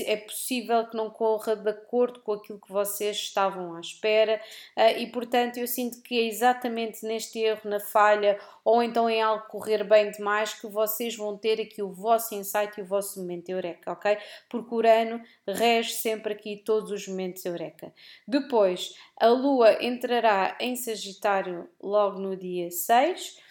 é 0.05 0.17
possível 0.17 0.87
que 0.87 0.95
não 0.95 1.09
corra 1.09 1.55
de 1.55 1.69
acordo 1.69 2.19
com 2.19 2.33
aquilo 2.33 2.59
que 2.59 2.71
vocês 2.71 3.17
estavam 3.17 3.75
à 3.75 3.79
espera, 3.79 4.39
uh, 4.77 4.99
e 4.99 5.07
portanto 5.07 5.57
eu 5.57 5.67
sinto 5.67 6.01
que 6.01 6.19
é 6.19 6.27
exatamente 6.27 7.03
neste 7.03 7.39
erro, 7.39 7.61
na 7.69 7.79
falha, 7.79 8.39
ou 8.63 8.83
então 8.83 9.09
em 9.09 9.21
algo 9.21 9.47
correr 9.47 9.83
bem 9.83 10.11
demais, 10.11 10.53
que 10.53 10.67
vocês 10.67 11.15
vão 11.15 11.35
ter 11.35 11.59
aqui 11.59 11.81
o 11.81 11.91
vosso 11.91 12.35
insight 12.35 12.79
e 12.79 12.83
o 12.83 12.85
vosso 12.85 13.19
momento 13.19 13.49
eureka, 13.49 13.91
ok? 13.91 14.17
Porque 14.47 14.73
Urano 14.73 15.21
rege 15.47 15.93
sempre 15.93 16.33
aqui 16.33 16.57
todos 16.63 16.91
os 16.91 17.07
momentos 17.07 17.43
eureka. 17.43 17.91
Depois, 18.27 18.95
a 19.19 19.27
Lua 19.27 19.83
entrará 19.83 20.55
em 20.59 20.75
Sagitário 20.75 21.67
logo 21.81 22.19
no 22.19 22.37
dia 22.37 22.69
6 22.69 23.41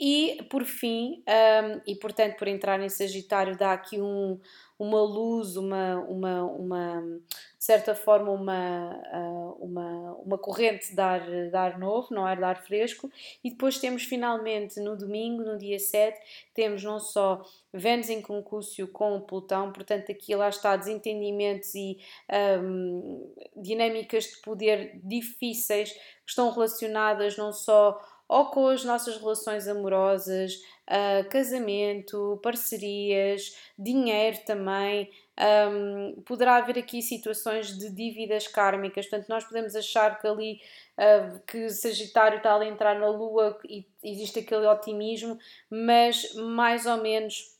e 0.00 0.46
por 0.48 0.64
fim, 0.64 1.24
um, 1.26 1.80
e 1.86 1.96
portanto 1.96 2.36
por 2.36 2.46
entrar 2.46 2.80
em 2.80 2.88
Sagitário 2.88 3.56
dá 3.56 3.72
aqui 3.72 4.00
um, 4.00 4.38
uma 4.78 5.02
luz, 5.02 5.56
uma, 5.56 5.96
uma, 6.02 6.44
uma 6.44 7.02
de 7.58 7.64
certa 7.64 7.96
forma 7.96 8.30
uma, 8.30 8.94
uh, 9.12 9.64
uma, 9.64 10.12
uma 10.24 10.38
corrente 10.38 10.94
de 10.94 11.00
ar, 11.00 11.26
de 11.26 11.56
ar 11.56 11.78
novo, 11.80 12.14
não 12.14 12.28
é? 12.28 12.36
De 12.36 12.44
ar 12.44 12.62
fresco, 12.62 13.10
e 13.42 13.50
depois 13.50 13.78
temos 13.78 14.04
finalmente 14.04 14.78
no 14.78 14.96
domingo, 14.96 15.42
no 15.42 15.58
dia 15.58 15.80
7, 15.80 16.16
temos 16.54 16.84
não 16.84 17.00
só 17.00 17.42
Vênus 17.72 18.08
em 18.08 18.22
concúrcio 18.22 18.86
com 18.86 19.20
Plutão, 19.20 19.72
portanto 19.72 20.12
aqui 20.12 20.34
lá 20.36 20.48
está 20.48 20.76
desentendimentos 20.76 21.74
e 21.74 21.98
um, 22.62 23.34
dinâmicas 23.56 24.24
de 24.24 24.36
poder 24.42 25.00
difíceis 25.02 25.92
que 25.92 26.00
estão 26.28 26.50
relacionadas 26.50 27.36
não 27.36 27.52
só 27.52 28.00
ou 28.28 28.46
com 28.46 28.68
as 28.68 28.84
nossas 28.84 29.16
relações 29.16 29.66
amorosas, 29.66 30.54
uh, 30.88 31.28
casamento, 31.30 32.38
parcerias, 32.42 33.56
dinheiro 33.78 34.38
também. 34.44 35.10
Um, 35.40 36.20
poderá 36.22 36.56
haver 36.56 36.78
aqui 36.78 37.00
situações 37.00 37.78
de 37.78 37.90
dívidas 37.90 38.48
kármicas, 38.48 39.06
portanto, 39.06 39.28
nós 39.28 39.44
podemos 39.44 39.74
achar 39.74 40.20
que 40.20 40.26
ali 40.26 40.60
uh, 40.98 41.40
que 41.46 41.70
Sagitário 41.70 42.38
está 42.38 42.58
a 42.58 42.66
entrar 42.66 42.98
na 42.98 43.08
Lua 43.08 43.58
e 43.64 43.86
existe 44.02 44.40
aquele 44.40 44.66
otimismo, 44.66 45.38
mas 45.70 46.34
mais 46.34 46.86
ou 46.86 46.96
menos 46.98 47.57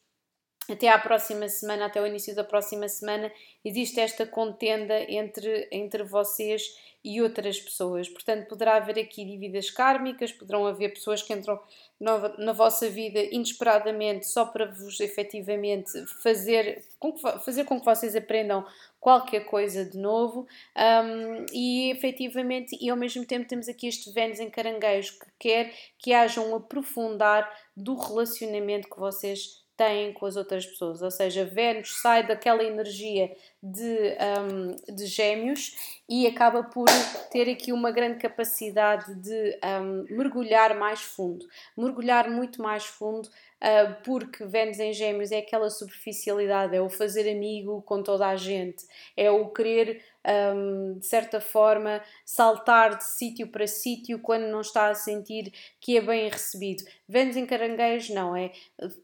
até 0.69 0.89
à 0.89 0.99
próxima 0.99 1.49
semana, 1.49 1.87
até 1.87 2.01
o 2.01 2.07
início 2.07 2.35
da 2.35 2.45
próxima 2.45 2.89
semana, 2.89 3.33
existe 3.65 4.01
esta 4.01 4.27
contenda 4.27 5.01
entre, 5.11 5.69
entre 5.73 6.03
vocês 6.03 6.63
e 7.05 7.23
outras 7.23 7.59
pessoas. 7.59 8.09
Portanto, 8.09 8.49
poderá 8.49 8.77
haver 8.77 8.99
aqui 8.99 9.25
dívidas 9.25 9.71
kármicas, 9.71 10.33
poderão 10.33 10.67
haver 10.67 10.91
pessoas 10.91 11.23
que 11.23 11.33
entram 11.33 11.59
na, 11.99 12.37
na 12.39 12.53
vossa 12.53 12.89
vida 12.89 13.21
inesperadamente 13.21 14.27
só 14.27 14.45
para 14.45 14.67
vos 14.67 15.01
efetivamente 15.01 15.91
fazer 16.23 16.85
com, 16.99 17.13
que, 17.13 17.21
fazer 17.21 17.65
com 17.65 17.79
que 17.79 17.85
vocês 17.85 18.15
aprendam 18.15 18.65
qualquer 19.01 19.45
coisa 19.47 19.85
de 19.85 19.97
novo 19.97 20.47
um, 20.77 21.47
e 21.53 21.91
efetivamente 21.91 22.77
e 22.81 22.91
ao 22.91 22.97
mesmo 22.97 23.25
tempo 23.25 23.49
temos 23.49 23.69
aqui 23.69 23.87
este 23.87 24.13
Vênus 24.13 24.41
em 24.41 24.51
caranguejo 24.51 25.19
que 25.19 25.27
quer 25.39 25.73
que 25.99 26.13
haja 26.13 26.41
um 26.41 26.55
aprofundar 26.55 27.49
do 27.77 27.97
relacionamento 27.97 28.89
que 28.89 28.99
vocês 28.99 29.58
têm 29.79 30.13
com 30.13 30.27
as 30.27 30.37
outras 30.37 30.67
pessoas, 30.67 31.01
ou 31.01 31.11
seja, 31.11 31.45
Vênus 31.45 32.01
sai 32.01 32.27
daquela 32.27 32.65
energia 32.65 33.33
de, 33.63 34.17
um, 34.51 34.95
de 34.95 35.07
gêmeos 35.07 36.01
e 36.09 36.27
acaba 36.27 36.65
por 36.65 36.87
ter 37.31 37.49
aqui 37.49 37.73
uma 37.73 37.93
grande 37.93 38.19
capacidade 38.19 39.15
de 39.15 39.59
um, 39.81 40.05
mergulhar 40.11 40.77
mais 40.77 41.01
fundo, 41.01 41.47
mergulhar 41.77 42.29
muito 42.29 42.61
mais 42.61 42.87
fundo, 42.87 43.27
uh, 43.29 44.03
porque 44.05 44.45
Vênus 44.45 44.81
em 44.81 44.93
gêmeos 44.93 45.31
é 45.31 45.39
aquela 45.39 45.71
superficialidade, 45.71 46.75
é 46.75 46.83
o 46.83 46.91
fazer 46.91 47.31
amigo 47.31 47.81
com 47.83 48.03
toda 48.03 48.27
a 48.27 48.35
gente, 48.35 48.85
é 49.17 49.31
o 49.31 49.49
querer 49.49 50.03
um, 50.29 50.99
de 50.99 51.07
certa 51.07 51.41
forma, 51.41 52.03
saltar 52.25 52.97
de 52.97 53.05
sítio 53.05 53.49
para 53.49 53.67
sítio 53.67 54.19
quando 54.19 54.45
não 54.45 54.61
está 54.61 54.89
a 54.89 54.95
sentir 54.95 55.53
que 55.81 55.97
é 55.97 56.01
bem 56.01 56.29
recebido. 56.29 56.85
Vênus 57.09 57.37
em 57.37 57.47
caranguejos, 57.47 58.11
não, 58.11 58.37
é 58.37 58.53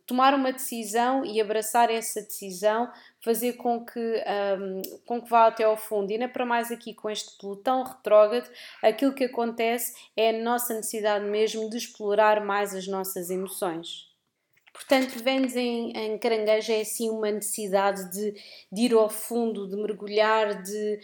tomar 0.06 0.34
uma 0.34 0.52
decisão 0.52 1.24
e 1.24 1.40
abraçar 1.40 1.90
essa 1.90 2.20
decisão, 2.20 2.90
fazer 3.22 3.54
com 3.54 3.84
que, 3.84 4.22
um, 4.58 4.82
com 5.06 5.22
que 5.22 5.30
vá 5.30 5.46
até 5.46 5.64
ao 5.64 5.76
fundo. 5.76 6.10
E 6.10 6.14
ainda 6.14 6.28
para 6.28 6.44
mais 6.44 6.70
aqui 6.70 6.92
com 6.92 7.08
este 7.08 7.38
pelotão 7.38 7.82
retrógrado, 7.82 8.50
aquilo 8.82 9.14
que 9.14 9.24
acontece 9.24 9.94
é 10.16 10.30
a 10.30 10.42
nossa 10.42 10.74
necessidade 10.74 11.24
mesmo 11.24 11.70
de 11.70 11.78
explorar 11.78 12.44
mais 12.44 12.74
as 12.74 12.86
nossas 12.86 13.30
emoções. 13.30 14.13
Portanto, 14.74 15.22
Vênus 15.22 15.54
em, 15.54 15.92
em 15.92 16.18
caranguejo 16.18 16.72
é 16.72 16.80
assim 16.80 17.08
uma 17.08 17.30
necessidade 17.30 18.10
de, 18.10 18.34
de 18.72 18.82
ir 18.82 18.92
ao 18.92 19.08
fundo, 19.08 19.68
de 19.68 19.76
mergulhar, 19.76 20.64
de 20.64 21.00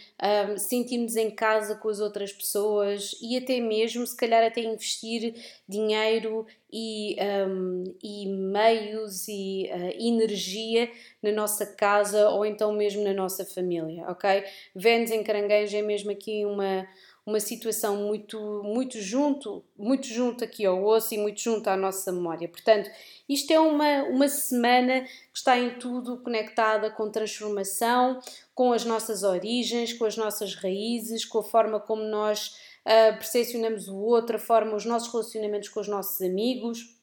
um, 0.51 0.57
sentirmos 0.57 1.15
em 1.15 1.31
casa 1.31 1.75
com 1.75 1.87
as 1.87 2.01
outras 2.01 2.33
pessoas 2.33 3.15
e 3.21 3.37
até 3.37 3.61
mesmo, 3.61 4.05
se 4.05 4.15
calhar, 4.15 4.43
até 4.43 4.59
investir 4.59 5.33
dinheiro 5.69 6.45
e, 6.69 7.15
um, 7.47 7.83
e 8.03 8.27
meios 8.27 9.29
e 9.29 9.69
uh, 9.71 10.05
energia 10.05 10.91
na 11.23 11.31
nossa 11.31 11.65
casa 11.65 12.29
ou 12.29 12.45
então 12.45 12.73
mesmo 12.73 13.01
na 13.05 13.13
nossa 13.13 13.45
família, 13.45 14.05
ok? 14.09 14.43
Vênus 14.75 15.11
em 15.11 15.23
caranguejo 15.23 15.77
é 15.77 15.81
mesmo 15.81 16.11
aqui 16.11 16.45
uma 16.45 16.85
uma 17.25 17.39
situação 17.39 17.95
muito, 17.97 18.61
muito 18.63 18.99
junto, 18.99 19.63
muito 19.77 20.07
junto 20.07 20.43
aqui 20.43 20.65
ao 20.65 20.83
osso 20.83 21.13
e 21.13 21.17
muito 21.17 21.39
junto 21.39 21.69
à 21.69 21.77
nossa 21.77 22.11
memória. 22.11 22.47
Portanto, 22.47 22.89
isto 23.29 23.51
é 23.51 23.59
uma, 23.59 24.03
uma 24.03 24.27
semana 24.27 25.01
que 25.01 25.37
está 25.37 25.57
em 25.57 25.77
tudo 25.77 26.17
conectada 26.17 26.89
com 26.89 27.11
transformação, 27.11 28.19
com 28.55 28.73
as 28.73 28.85
nossas 28.85 29.23
origens, 29.23 29.93
com 29.93 30.05
as 30.05 30.17
nossas 30.17 30.55
raízes, 30.55 31.23
com 31.23 31.39
a 31.39 31.43
forma 31.43 31.79
como 31.79 32.01
nós 32.01 32.57
uh, 32.85 33.13
percepcionamos 33.17 33.87
o 33.87 33.97
outro, 33.97 34.37
a 34.37 34.39
forma, 34.39 34.75
os 34.75 34.85
nossos 34.85 35.11
relacionamentos 35.11 35.69
com 35.69 35.79
os 35.79 35.87
nossos 35.87 36.21
amigos 36.21 36.99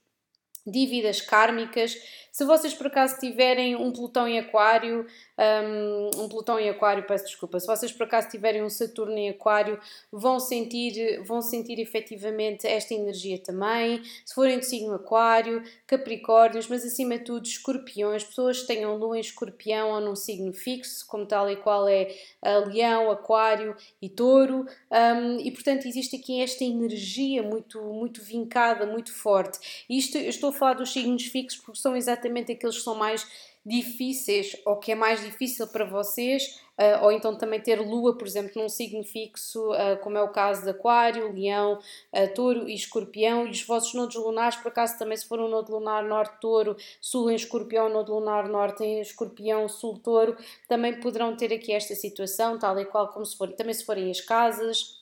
dívidas 0.70 1.20
kármicas. 1.20 1.96
Se 2.31 2.44
vocês 2.44 2.74
por 2.74 2.88
acaso 2.88 3.18
tiverem 3.18 3.74
um 3.74 3.92
Plutão 3.92 4.28
em 4.28 4.38
Aquário, 4.38 5.07
um, 5.38 6.22
um, 6.22 6.29
Plutão 6.29 6.59
em 6.59 6.68
Aquário, 6.68 7.07
peço 7.07 7.27
desculpa, 7.27 7.61
se 7.61 7.66
vocês 7.66 7.92
por 7.92 8.05
acaso 8.05 8.29
tiverem 8.29 8.62
um 8.62 8.68
Saturno 8.68 9.16
em 9.16 9.31
Aquário, 9.31 9.79
vão 10.11 10.40
sentir, 10.40 11.22
vão 11.22 11.40
sentir 11.40 11.79
efetivamente 11.79 12.66
esta 12.66 12.92
energia 12.92 13.38
também. 13.38 14.03
Se 14.24 14.35
forem 14.35 14.59
de 14.59 14.66
signo 14.66 14.94
Aquário, 14.94 15.62
Capricórnios, 15.87 16.66
mas 16.68 16.85
acima 16.85 17.18
de 17.18 17.24
tudo 17.24 17.46
Escorpiões, 17.46 18.24
pessoas 18.24 18.61
que 18.61 18.66
tenham 18.66 18.96
Lua 18.96 19.16
em 19.16 19.20
Escorpião 19.20 19.90
ou 19.90 20.01
num 20.01 20.16
signo 20.16 20.53
fixo, 20.53 21.07
como 21.07 21.24
tal 21.24 21.48
e 21.51 21.57
qual 21.57 21.88
é 21.88 22.14
Leão, 22.66 23.11
Aquário 23.11 23.77
e 24.03 24.09
Touro, 24.09 24.66
um, 24.90 25.38
e 25.38 25.51
portanto 25.51 25.87
existe 25.87 26.16
aqui 26.16 26.42
esta 26.42 26.64
energia 26.64 27.42
muito, 27.42 27.81
muito 27.83 28.22
vincada, 28.22 28.87
muito 28.87 29.12
forte. 29.12 29.87
Isto 29.88 30.18
eu 30.18 30.29
estou 30.29 30.51
a 30.51 30.53
falar 30.53 30.74
dos 30.74 30.92
signos 30.92 31.27
fixos 31.27 31.61
porque 31.61 31.81
são 31.81 31.96
exatamente 31.96 32.53
aqueles 32.53 32.77
que 32.77 32.83
são 32.83 32.94
mais 32.94 33.27
difíceis 33.68 34.57
ou 34.64 34.76
que 34.76 34.92
é 34.92 34.94
mais 34.94 35.20
difícil 35.20 35.66
para 35.68 35.85
vocês, 35.85 36.61
uh, 36.78 37.04
ou 37.04 37.12
então 37.12 37.37
também 37.37 37.61
ter 37.61 37.78
lua, 37.81 38.16
por 38.16 38.26
exemplo, 38.26 38.52
num 38.61 38.68
signo 38.68 39.04
fixo, 39.04 39.70
uh, 39.72 39.98
como 40.02 40.16
é 40.16 40.22
o 40.22 40.31
caso 40.31 40.62
de 40.62 40.70
Aquário, 40.70 41.33
Leão, 41.33 41.74
uh, 41.78 42.35
Touro 42.35 42.68
e 42.68 42.74
Escorpião, 42.74 43.46
e 43.46 43.50
os 43.50 43.62
vossos 43.62 43.92
nodos 43.92 44.16
lunares, 44.16 44.57
por 44.57 44.68
acaso 44.68 44.98
também 44.98 45.16
se 45.16 45.28
for 45.28 45.38
um 45.38 45.48
nodo 45.48 45.70
lunar 45.70 46.02
norte 46.04 46.40
Touro, 46.40 46.76
sul 47.00 47.31
em 47.31 47.35
Escorpião, 47.35 47.90
nodo 47.90 48.14
lunar 48.14 48.48
norte 48.48 48.83
em 48.83 49.00
Escorpião, 49.00 49.68
sul 49.68 49.98
Touro, 49.98 50.37
também 50.66 50.98
poderão 50.98 51.37
ter 51.37 51.52
aqui 51.52 51.72
esta 51.72 51.94
situação, 51.94 52.59
tal 52.59 52.78
e 52.81 52.87
qual 52.87 53.09
como 53.09 53.26
se 53.26 53.37
for, 53.37 53.52
também 53.52 53.74
se 53.74 53.85
forem 53.85 54.11
as 54.11 54.22
casas, 54.22 54.98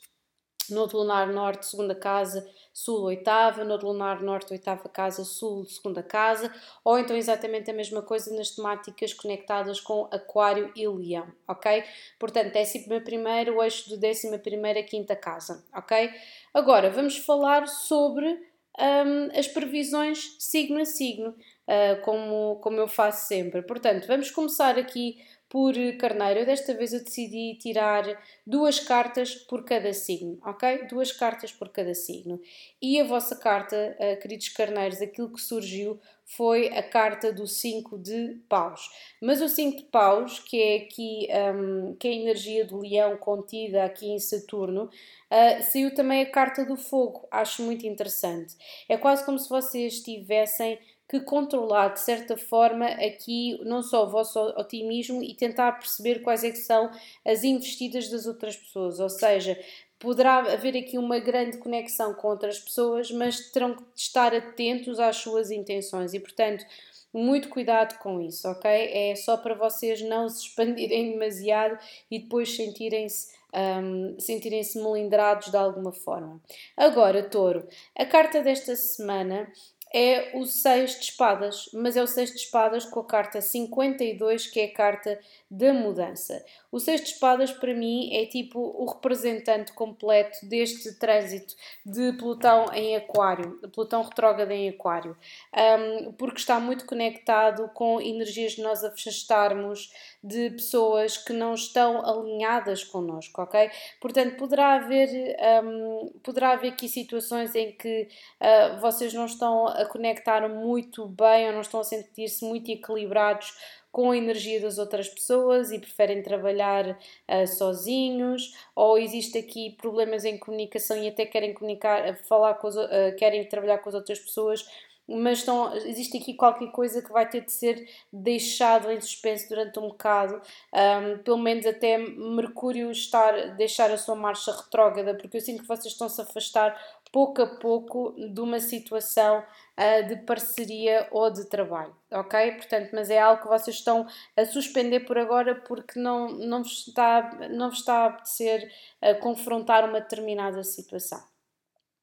nodo 0.69 0.97
lunar 0.97 1.27
norte, 1.31 1.65
segunda 1.65 1.95
casa, 1.95 2.45
sul, 2.77 3.05
oitava, 3.05 3.63
no 3.63 3.75
lunar 3.75 4.21
norte, 4.21 4.53
oitava 4.53 4.87
casa, 4.87 5.23
sul, 5.23 5.65
segunda 5.65 6.03
casa, 6.03 6.53
ou 6.85 6.99
então 6.99 7.17
exatamente 7.17 7.71
a 7.71 7.73
mesma 7.73 8.03
coisa 8.03 8.31
nas 8.35 8.51
temáticas 8.51 9.15
conectadas 9.15 9.79
com 9.79 10.07
Aquário 10.11 10.71
e 10.75 10.87
Leão, 10.87 11.27
ok? 11.47 11.83
Portanto, 12.19 12.53
décima 12.53 13.01
primeira, 13.01 13.51
o 13.51 13.63
eixo 13.63 13.89
de 13.89 13.97
décima 13.97 14.37
primeira, 14.37 14.83
quinta 14.83 15.15
casa, 15.15 15.65
ok? 15.73 16.11
Agora, 16.53 16.91
vamos 16.91 17.17
falar 17.17 17.67
sobre 17.67 18.27
um, 18.27 19.39
as 19.39 19.47
previsões 19.47 20.35
signo 20.37 20.79
a 20.79 20.85
signo, 20.85 21.29
uh, 21.29 21.99
como, 22.03 22.57
como 22.57 22.77
eu 22.77 22.87
faço 22.87 23.27
sempre. 23.27 23.63
Portanto, 23.63 24.05
vamos 24.05 24.29
começar 24.29 24.77
aqui 24.77 25.17
por 25.57 25.73
carneiro. 25.97 26.45
Desta 26.45 26.71
vez 26.75 26.93
eu 26.93 27.03
decidi 27.03 27.57
tirar 27.59 28.05
duas 28.45 28.79
cartas 28.79 29.33
por 29.33 29.65
cada 29.65 29.91
signo, 29.91 30.37
ok? 30.45 30.85
Duas 30.87 31.11
cartas 31.11 31.51
por 31.51 31.69
cada 31.69 31.95
signo. 31.95 32.39
E 32.79 33.01
a 33.01 33.03
vossa 33.03 33.35
carta, 33.35 33.97
uh, 33.99 34.21
queridos 34.21 34.49
carneiros, 34.49 35.01
aquilo 35.01 35.33
que 35.33 35.41
surgiu 35.41 35.99
foi 36.23 36.67
a 36.67 36.83
carta 36.83 37.33
do 37.33 37.47
5 37.47 37.97
de 37.97 38.39
paus. 38.47 38.87
Mas 39.19 39.41
o 39.41 39.49
5 39.49 39.77
de 39.77 39.83
paus, 39.85 40.37
que 40.37 40.61
é 40.61 40.75
aqui 40.75 41.27
um, 41.55 41.95
que 41.95 42.07
é 42.07 42.11
a 42.11 42.15
energia 42.15 42.63
do 42.63 42.77
leão 42.77 43.17
contida 43.17 43.83
aqui 43.83 44.11
em 44.11 44.19
Saturno, 44.19 44.83
uh, 44.83 45.63
saiu 45.63 45.91
também 45.95 46.21
a 46.21 46.29
carta 46.29 46.65
do 46.65 46.77
fogo. 46.77 47.27
Acho 47.31 47.63
muito 47.63 47.87
interessante. 47.87 48.55
É 48.87 48.95
quase 48.95 49.25
como 49.25 49.39
se 49.39 49.49
vocês 49.49 50.01
tivessem 50.01 50.77
que 51.09 51.19
controlar 51.21 51.89
de 51.89 52.01
certa 52.01 52.35
forma 52.35 52.85
aqui 52.85 53.59
não 53.63 53.81
só 53.81 54.03
o 54.03 54.09
vosso 54.09 54.39
otimismo 54.39 55.23
e 55.23 55.33
tentar 55.33 55.73
perceber 55.73 56.19
quais 56.19 56.43
é 56.43 56.51
que 56.51 56.57
são 56.57 56.91
as 57.25 57.43
investidas 57.43 58.09
das 58.09 58.25
outras 58.25 58.57
pessoas, 58.57 58.99
ou 58.99 59.09
seja, 59.09 59.57
poderá 59.99 60.37
haver 60.39 60.77
aqui 60.77 60.97
uma 60.97 61.19
grande 61.19 61.57
conexão 61.57 62.13
com 62.13 62.27
outras 62.27 62.59
pessoas, 62.59 63.09
mas 63.09 63.51
terão 63.51 63.75
que 63.75 63.83
estar 63.95 64.33
atentos 64.35 64.99
às 64.99 65.17
suas 65.17 65.49
intenções 65.49 66.13
e, 66.13 66.19
portanto, 66.19 66.65
muito 67.13 67.49
cuidado 67.49 67.97
com 67.99 68.21
isso, 68.21 68.47
ok? 68.47 68.69
É 68.69 69.15
só 69.15 69.37
para 69.37 69.55
vocês 69.55 70.01
não 70.01 70.29
se 70.29 70.43
expandirem 70.43 71.13
demasiado 71.17 71.77
e 72.11 72.19
depois 72.19 72.55
sentirem-se 72.55 73.35
um, 73.53 74.19
sentirem-se 74.19 74.77
melindrados 74.77 75.49
de 75.49 75.57
alguma 75.57 75.91
forma. 75.91 76.39
Agora, 76.75 77.23
touro, 77.23 77.67
a 77.95 78.05
carta 78.05 78.41
desta 78.41 78.75
semana 78.75 79.51
é 79.93 80.31
o 80.35 80.45
6 80.45 80.99
de 80.99 81.05
espadas, 81.05 81.69
mas 81.73 81.95
é 81.95 82.03
o 82.03 82.07
6 82.07 82.31
de 82.31 82.37
espadas 82.37 82.85
com 82.85 82.99
a 82.99 83.05
carta 83.05 83.41
52, 83.41 84.47
que 84.47 84.59
é 84.59 84.65
a 84.65 84.73
carta 84.73 85.19
da 85.49 85.73
mudança. 85.73 86.43
O 86.71 86.79
6 86.79 87.01
de 87.01 87.07
espadas, 87.07 87.51
para 87.51 87.73
mim, 87.73 88.13
é 88.13 88.25
tipo 88.25 88.59
o 88.59 88.85
representante 88.85 89.71
completo 89.71 90.45
deste 90.45 90.93
trânsito 90.99 91.55
de 91.85 92.11
Plutão 92.13 92.65
em 92.73 92.95
Aquário, 92.97 93.59
Plutão 93.73 94.03
retrógrado 94.03 94.51
em 94.51 94.69
Aquário, 94.69 95.15
um, 95.55 96.11
porque 96.13 96.39
está 96.39 96.59
muito 96.59 96.85
conectado 96.85 97.69
com 97.73 98.01
energias 98.01 98.53
de 98.53 98.61
nós 98.61 98.83
afastarmos 98.83 99.91
de 100.21 100.49
pessoas 100.51 101.17
que 101.17 101.31
não 101.31 101.53
estão 101.53 102.05
alinhadas 102.05 102.83
connosco, 102.83 103.41
ok? 103.41 103.71
Portanto, 104.01 104.35
poderá 104.35 104.73
haver, 104.73 105.37
um, 105.63 106.11
poderá 106.21 106.51
haver 106.51 106.73
aqui 106.73 106.89
situações 106.89 107.55
em 107.55 107.71
que 107.71 108.09
uh, 108.41 108.79
vocês 108.81 109.13
não 109.13 109.25
estão 109.25 109.67
a 109.67 109.85
conectar 109.87 110.47
muito 110.47 111.05
bem 111.07 111.47
ou 111.47 111.53
não 111.53 111.61
estão 111.61 111.79
a 111.79 111.83
sentir-se 111.83 112.45
muito 112.45 112.69
equilibrados 112.69 113.55
com 113.91 114.11
a 114.11 114.17
energia 114.17 114.61
das 114.61 114.77
outras 114.77 115.09
pessoas 115.09 115.71
e 115.71 115.79
preferem 115.79 116.21
trabalhar 116.21 116.91
uh, 116.91 117.47
sozinhos, 117.47 118.53
ou 118.75 118.97
existe 118.97 119.39
aqui 119.39 119.71
problemas 119.71 120.23
em 120.23 120.37
comunicação 120.37 121.01
e 121.01 121.07
até 121.07 121.25
querem 121.25 121.53
comunicar, 121.53 122.15
falar 122.27 122.53
com 122.55 122.67
os, 122.67 122.75
uh, 122.75 123.15
querem 123.17 123.43
trabalhar 123.49 123.79
com 123.79 123.89
as 123.89 123.95
outras 123.95 124.19
pessoas, 124.19 124.67
mas 125.07 125.39
estão, 125.39 125.73
existe 125.73 126.17
aqui 126.17 126.33
qualquer 126.33 126.69
coisa 126.69 127.01
que 127.01 127.11
vai 127.11 127.27
ter 127.27 127.41
de 127.41 127.51
ser 127.51 127.89
deixado 128.11 128.91
em 128.91 128.99
suspenso 128.99 129.47
durante 129.47 129.79
um 129.79 129.87
bocado, 129.87 130.41
um, 130.73 131.17
pelo 131.19 131.37
menos 131.37 131.65
até 131.65 131.97
Mercúrio 131.97 132.91
estar, 132.91 133.55
deixar 133.55 133.89
a 133.89 133.97
sua 133.97 134.15
marcha 134.15 134.51
retrógrada, 134.51 135.15
porque 135.15 135.37
eu 135.37 135.41
sinto 135.41 135.61
que 135.61 135.67
vocês 135.67 135.93
estão-se 135.93 136.19
afastar 136.19 136.77
pouco 137.11 137.41
a 137.41 137.47
pouco 137.47 138.15
de 138.17 138.39
uma 138.39 138.59
situação 138.59 139.39
uh, 139.39 140.07
de 140.07 140.17
parceria 140.23 141.07
ou 141.11 141.31
de 141.31 141.45
trabalho, 141.45 141.95
ok? 142.11 142.51
Portanto, 142.53 142.89
mas 142.93 143.09
é 143.09 143.19
algo 143.19 143.41
que 143.41 143.47
vocês 143.47 143.77
estão 143.77 144.07
a 144.35 144.45
suspender 144.45 145.01
por 145.01 145.17
agora 145.17 145.55
porque 145.55 145.99
não, 145.99 146.29
não, 146.29 146.63
vos, 146.63 146.87
está, 146.87 147.47
não 147.49 147.69
vos 147.69 147.79
está 147.79 148.03
a 148.03 148.05
apetecer 148.07 148.71
uh, 149.01 149.19
confrontar 149.19 149.87
uma 149.87 150.01
determinada 150.01 150.63
situação. 150.63 151.21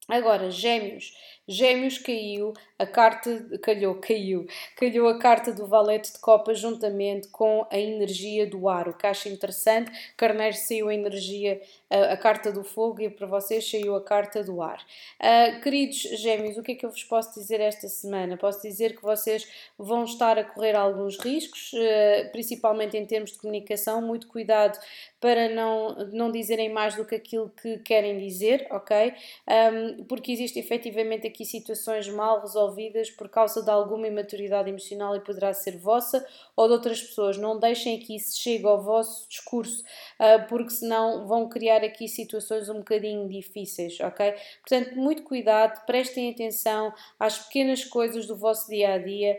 Agora, 0.08 0.50
gêmeos. 0.50 1.12
Gêmeos 1.46 1.98
caiu, 1.98 2.54
a 2.78 2.86
carta 2.86 3.58
calhou, 3.62 3.94
caiu, 3.96 4.46
calhou 4.76 5.08
a 5.08 5.18
carta 5.18 5.52
do 5.52 5.66
valete 5.66 6.12
de 6.12 6.18
copas 6.18 6.58
juntamente 6.58 7.28
com 7.28 7.66
a 7.70 7.78
energia 7.78 8.46
do 8.46 8.66
ar, 8.66 8.88
o 8.88 8.94
que 8.94 9.06
acho 9.06 9.28
interessante. 9.28 9.92
Carneiro 10.16 10.56
saiu 10.56 10.88
a 10.88 10.94
energia, 10.94 11.60
a, 11.90 12.14
a, 12.14 12.16
carta 12.16 12.50
do 12.50 12.64
fogo 12.64 13.02
e 13.02 13.10
para 13.10 13.26
vocês 13.26 13.70
saiu 13.70 13.94
a 13.94 14.02
carta 14.02 14.42
do 14.42 14.62
ar. 14.62 14.84
Uh, 15.20 15.60
queridos 15.60 15.98
gêmeos, 16.18 16.56
o 16.56 16.62
que 16.62 16.72
é 16.72 16.74
que 16.74 16.86
eu 16.86 16.90
vos 16.90 17.04
posso 17.04 17.38
dizer 17.38 17.60
esta 17.60 17.88
semana? 17.88 18.38
Posso 18.38 18.62
dizer 18.62 18.96
que 18.96 19.02
vocês 19.02 19.46
vão 19.78 20.04
estar 20.04 20.38
a 20.38 20.44
correr 20.44 20.74
alguns 20.74 21.18
riscos, 21.18 21.72
uh, 21.74 22.32
principalmente 22.32 22.96
em 22.96 23.04
termos 23.04 23.32
de 23.32 23.38
comunicação. 23.38 24.00
Muito 24.00 24.28
cuidado 24.28 24.78
para 25.20 25.48
não, 25.48 25.94
não 26.12 26.32
dizerem 26.32 26.70
mais 26.70 26.96
do 26.96 27.04
que 27.04 27.14
aquilo 27.14 27.50
que 27.50 27.78
querem 27.78 28.18
dizer, 28.18 28.66
ok? 28.70 29.14
Um, 29.48 30.04
porque 30.04 30.32
existe 30.32 30.58
efetivamente 30.58 31.26
aqui 31.34 31.44
situações 31.44 32.08
mal 32.08 32.40
resolvidas 32.40 33.10
por 33.10 33.28
causa 33.28 33.60
de 33.60 33.68
alguma 33.68 34.06
imaturidade 34.06 34.70
emocional 34.70 35.16
e 35.16 35.20
poderá 35.20 35.52
ser 35.52 35.76
vossa 35.76 36.24
ou 36.56 36.68
de 36.68 36.74
outras 36.74 37.02
pessoas. 37.02 37.36
Não 37.36 37.58
deixem 37.58 37.98
que 37.98 38.14
isso 38.14 38.40
chegue 38.40 38.64
ao 38.64 38.80
vosso 38.80 39.28
discurso, 39.28 39.82
uh, 39.82 40.46
porque 40.48 40.70
senão 40.70 41.26
vão 41.26 41.48
criar 41.48 41.82
aqui 41.82 42.06
situações 42.06 42.68
um 42.68 42.78
bocadinho 42.78 43.28
difíceis, 43.28 43.98
ok? 43.98 44.34
Portanto, 44.60 44.96
muito 44.96 45.24
cuidado, 45.24 45.84
prestem 45.84 46.30
atenção 46.30 46.94
às 47.18 47.38
pequenas 47.38 47.84
coisas 47.84 48.26
do 48.26 48.36
vosso 48.36 48.70
dia 48.70 48.94
a 48.94 48.98
dia, 48.98 49.36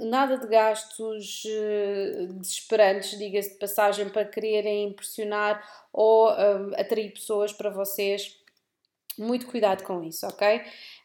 um, 0.00 0.08
nada 0.08 0.38
de 0.38 0.46
gastos 0.46 1.44
uh, 1.44 2.32
desesperantes, 2.34 3.18
diga-se 3.18 3.52
de 3.52 3.58
passagem, 3.58 4.08
para 4.08 4.24
quererem 4.24 4.88
impressionar 4.88 5.62
ou 5.92 6.28
atrair 6.28 7.12
pessoas 7.12 7.52
para 7.52 7.68
vocês. 7.68 8.40
Muito 9.18 9.46
cuidado 9.46 9.84
com 9.84 10.02
isso, 10.02 10.26
ok? 10.26 10.62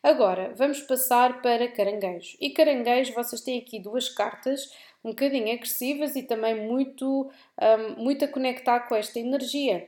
Agora, 0.07 0.53
vamos 0.55 0.79
passar 0.79 1.41
para 1.41 1.67
caranguejos. 1.67 2.37
E 2.39 2.51
caranguejos, 2.51 3.13
vocês 3.13 3.41
têm 3.41 3.59
aqui 3.59 3.77
duas 3.77 4.07
cartas 4.07 4.73
um 5.03 5.09
bocadinho 5.09 5.53
agressivas 5.53 6.15
e 6.15 6.23
também 6.23 6.65
muito, 6.65 7.29
um, 7.61 8.03
muito 8.03 8.23
a 8.23 8.27
conectar 8.29 8.79
com 8.87 8.95
esta 8.95 9.19
energia 9.19 9.85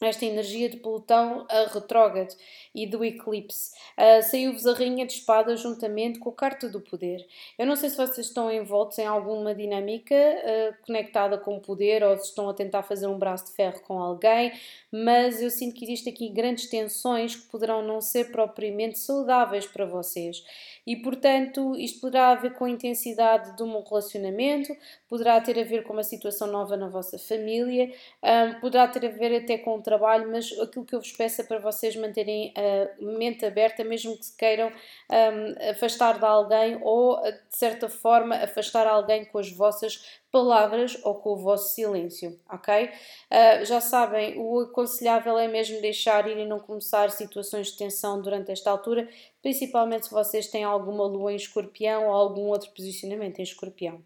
esta 0.00 0.24
energia 0.24 0.68
de 0.68 0.76
Plutão 0.76 1.46
a 1.48 1.72
retrógrado 1.72 2.34
e 2.74 2.86
do 2.86 3.04
eclipse. 3.04 3.72
Uh, 3.96 4.22
Saiu-vos 4.22 4.66
a 4.66 4.74
Rainha 4.74 5.06
de 5.06 5.14
Espada 5.14 5.56
juntamente 5.56 6.18
com 6.18 6.28
a 6.30 6.34
Carta 6.34 6.68
do 6.68 6.80
Poder. 6.80 7.26
Eu 7.58 7.66
não 7.66 7.76
sei 7.76 7.88
se 7.88 7.96
vocês 7.96 8.26
estão 8.26 8.52
envoltos 8.52 8.98
em 8.98 9.06
alguma 9.06 9.54
dinâmica 9.54 10.14
uh, 10.14 10.86
conectada 10.86 11.38
com 11.38 11.56
o 11.56 11.60
poder 11.60 12.02
ou 12.02 12.16
se 12.18 12.26
estão 12.26 12.48
a 12.48 12.54
tentar 12.54 12.82
fazer 12.82 13.06
um 13.06 13.18
braço 13.18 13.46
de 13.46 13.52
ferro 13.52 13.80
com 13.80 13.98
alguém, 13.98 14.52
mas 14.92 15.40
eu 15.40 15.50
sinto 15.50 15.74
que 15.74 15.84
existe 15.84 16.08
aqui 16.08 16.28
grandes 16.28 16.68
tensões 16.68 17.34
que 17.36 17.48
poderão 17.48 17.82
não 17.82 18.00
ser 18.00 18.30
propriamente 18.30 18.98
saudáveis 18.98 19.66
para 19.66 19.86
vocês. 19.86 20.44
E, 20.86 20.94
portanto, 20.94 21.74
isto 21.76 22.00
poderá 22.00 22.30
haver 22.30 22.54
com 22.54 22.64
a 22.64 22.70
intensidade 22.70 23.56
de 23.56 23.62
um 23.62 23.82
relacionamento, 23.82 24.74
poderá 25.08 25.40
ter 25.40 25.58
a 25.58 25.64
ver 25.64 25.82
com 25.82 25.92
uma 25.92 26.04
situação 26.04 26.46
nova 26.46 26.76
na 26.76 26.88
vossa 26.88 27.18
família, 27.18 27.92
um, 28.22 28.60
poderá 28.60 28.86
ter 28.86 29.04
a 29.04 29.08
ver 29.08 29.36
até 29.36 29.58
com 29.58 29.80
trabalho, 29.86 30.28
mas 30.28 30.50
aquilo 30.60 30.84
que 30.84 30.94
eu 30.96 31.00
vos 31.00 31.12
peço 31.12 31.40
é 31.40 31.44
para 31.44 31.60
vocês 31.60 31.94
manterem 31.94 32.52
a 32.56 33.02
mente 33.02 33.46
aberta, 33.46 33.84
mesmo 33.84 34.18
que 34.18 34.26
se 34.26 34.36
queiram 34.36 34.68
um, 34.68 35.70
afastar 35.70 36.18
de 36.18 36.24
alguém 36.24 36.78
ou, 36.82 37.22
de 37.22 37.56
certa 37.56 37.88
forma, 37.88 38.34
afastar 38.34 38.84
alguém 38.84 39.24
com 39.24 39.38
as 39.38 39.48
vossas 39.50 40.20
palavras 40.32 40.98
ou 41.04 41.14
com 41.14 41.30
o 41.30 41.36
vosso 41.36 41.74
silêncio, 41.74 42.38
ok? 42.50 42.86
Uh, 42.86 43.64
já 43.64 43.80
sabem, 43.80 44.38
o 44.38 44.60
aconselhável 44.60 45.38
é 45.38 45.46
mesmo 45.46 45.80
deixar 45.80 46.28
ir 46.28 46.36
e 46.36 46.44
não 46.44 46.58
começar 46.58 47.10
situações 47.10 47.68
de 47.68 47.78
tensão 47.78 48.20
durante 48.20 48.50
esta 48.50 48.70
altura, 48.70 49.08
principalmente 49.40 50.06
se 50.06 50.12
vocês 50.12 50.48
têm 50.48 50.64
alguma 50.64 51.06
lua 51.06 51.32
em 51.32 51.36
escorpião 51.36 52.08
ou 52.08 52.12
algum 52.12 52.48
outro 52.48 52.70
posicionamento 52.72 53.38
em 53.38 53.44
escorpião. 53.44 54.02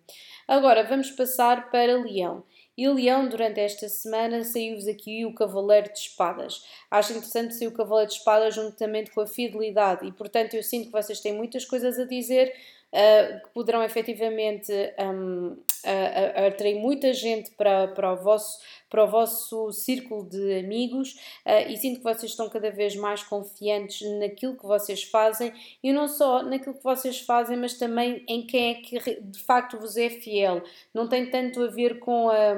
Agora 0.46 0.84
vamos 0.84 1.10
passar 1.10 1.70
para 1.70 1.96
leão. 1.96 2.44
E 2.76 2.88
Leão, 2.88 3.28
durante 3.28 3.60
esta 3.60 3.88
semana, 3.88 4.42
saiu-vos 4.44 4.86
aqui 4.86 5.26
o 5.26 5.34
Cavaleiro 5.34 5.92
de 5.92 5.98
Espadas. 5.98 6.64
Acho 6.90 7.12
interessante 7.12 7.54
sair 7.54 7.68
o 7.68 7.72
Cavaleiro 7.72 8.10
de 8.10 8.16
Espadas 8.16 8.54
juntamente 8.54 9.10
com 9.10 9.20
a 9.20 9.26
fidelidade, 9.26 10.06
e 10.06 10.12
portanto 10.12 10.54
eu 10.54 10.62
sinto 10.62 10.86
que 10.86 10.92
vocês 10.92 11.20
têm 11.20 11.32
muitas 11.32 11.64
coisas 11.64 11.98
a 11.98 12.04
dizer, 12.04 12.54
uh, 12.92 13.40
que 13.42 13.50
poderão 13.52 13.82
efetivamente 13.82 14.72
um, 14.98 15.56
uh, 15.84 16.46
atrair 16.46 16.76
muita 16.76 17.12
gente 17.12 17.50
para, 17.52 17.88
para, 17.88 18.12
o 18.12 18.16
vosso, 18.16 18.58
para 18.90 19.04
o 19.04 19.08
vosso 19.08 19.72
círculo 19.72 20.28
de 20.28 20.58
amigos 20.58 21.12
uh, 21.46 21.70
e 21.70 21.76
sinto 21.76 21.98
que 21.98 22.04
vocês 22.04 22.32
estão 22.32 22.50
cada 22.50 22.70
vez 22.70 22.96
mais 22.96 23.22
confiantes 23.22 24.02
naquilo 24.18 24.56
que 24.56 24.66
vocês 24.66 25.04
fazem 25.04 25.52
e 25.82 25.92
não 25.92 26.08
só 26.08 26.42
naquilo 26.42 26.74
que 26.74 26.82
vocês 26.82 27.20
fazem, 27.20 27.56
mas 27.56 27.78
também 27.78 28.24
em 28.28 28.44
quem 28.46 28.72
é 28.72 28.74
que 28.74 29.20
de 29.20 29.38
facto 29.38 29.78
vos 29.78 29.96
é 29.96 30.10
fiel. 30.10 30.62
Não 30.92 31.08
tem 31.08 31.30
tanto 31.30 31.62
a 31.62 31.68
ver 31.68 32.00
com 32.00 32.28
a. 32.28 32.54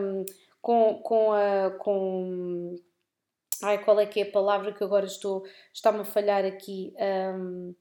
com, 0.60 0.94
com 1.02 1.32
a. 1.32 1.70
Com, 1.78 2.76
Ai, 3.62 3.84
qual 3.84 4.00
é 4.00 4.06
que 4.06 4.18
é 4.18 4.22
a 4.24 4.32
palavra 4.32 4.72
que 4.72 4.82
agora 4.82 5.06
estou 5.06 5.44
está-me 5.72 6.00
a 6.00 6.04
falhar 6.04 6.44
aqui? 6.44 6.92
Um, 6.98 7.74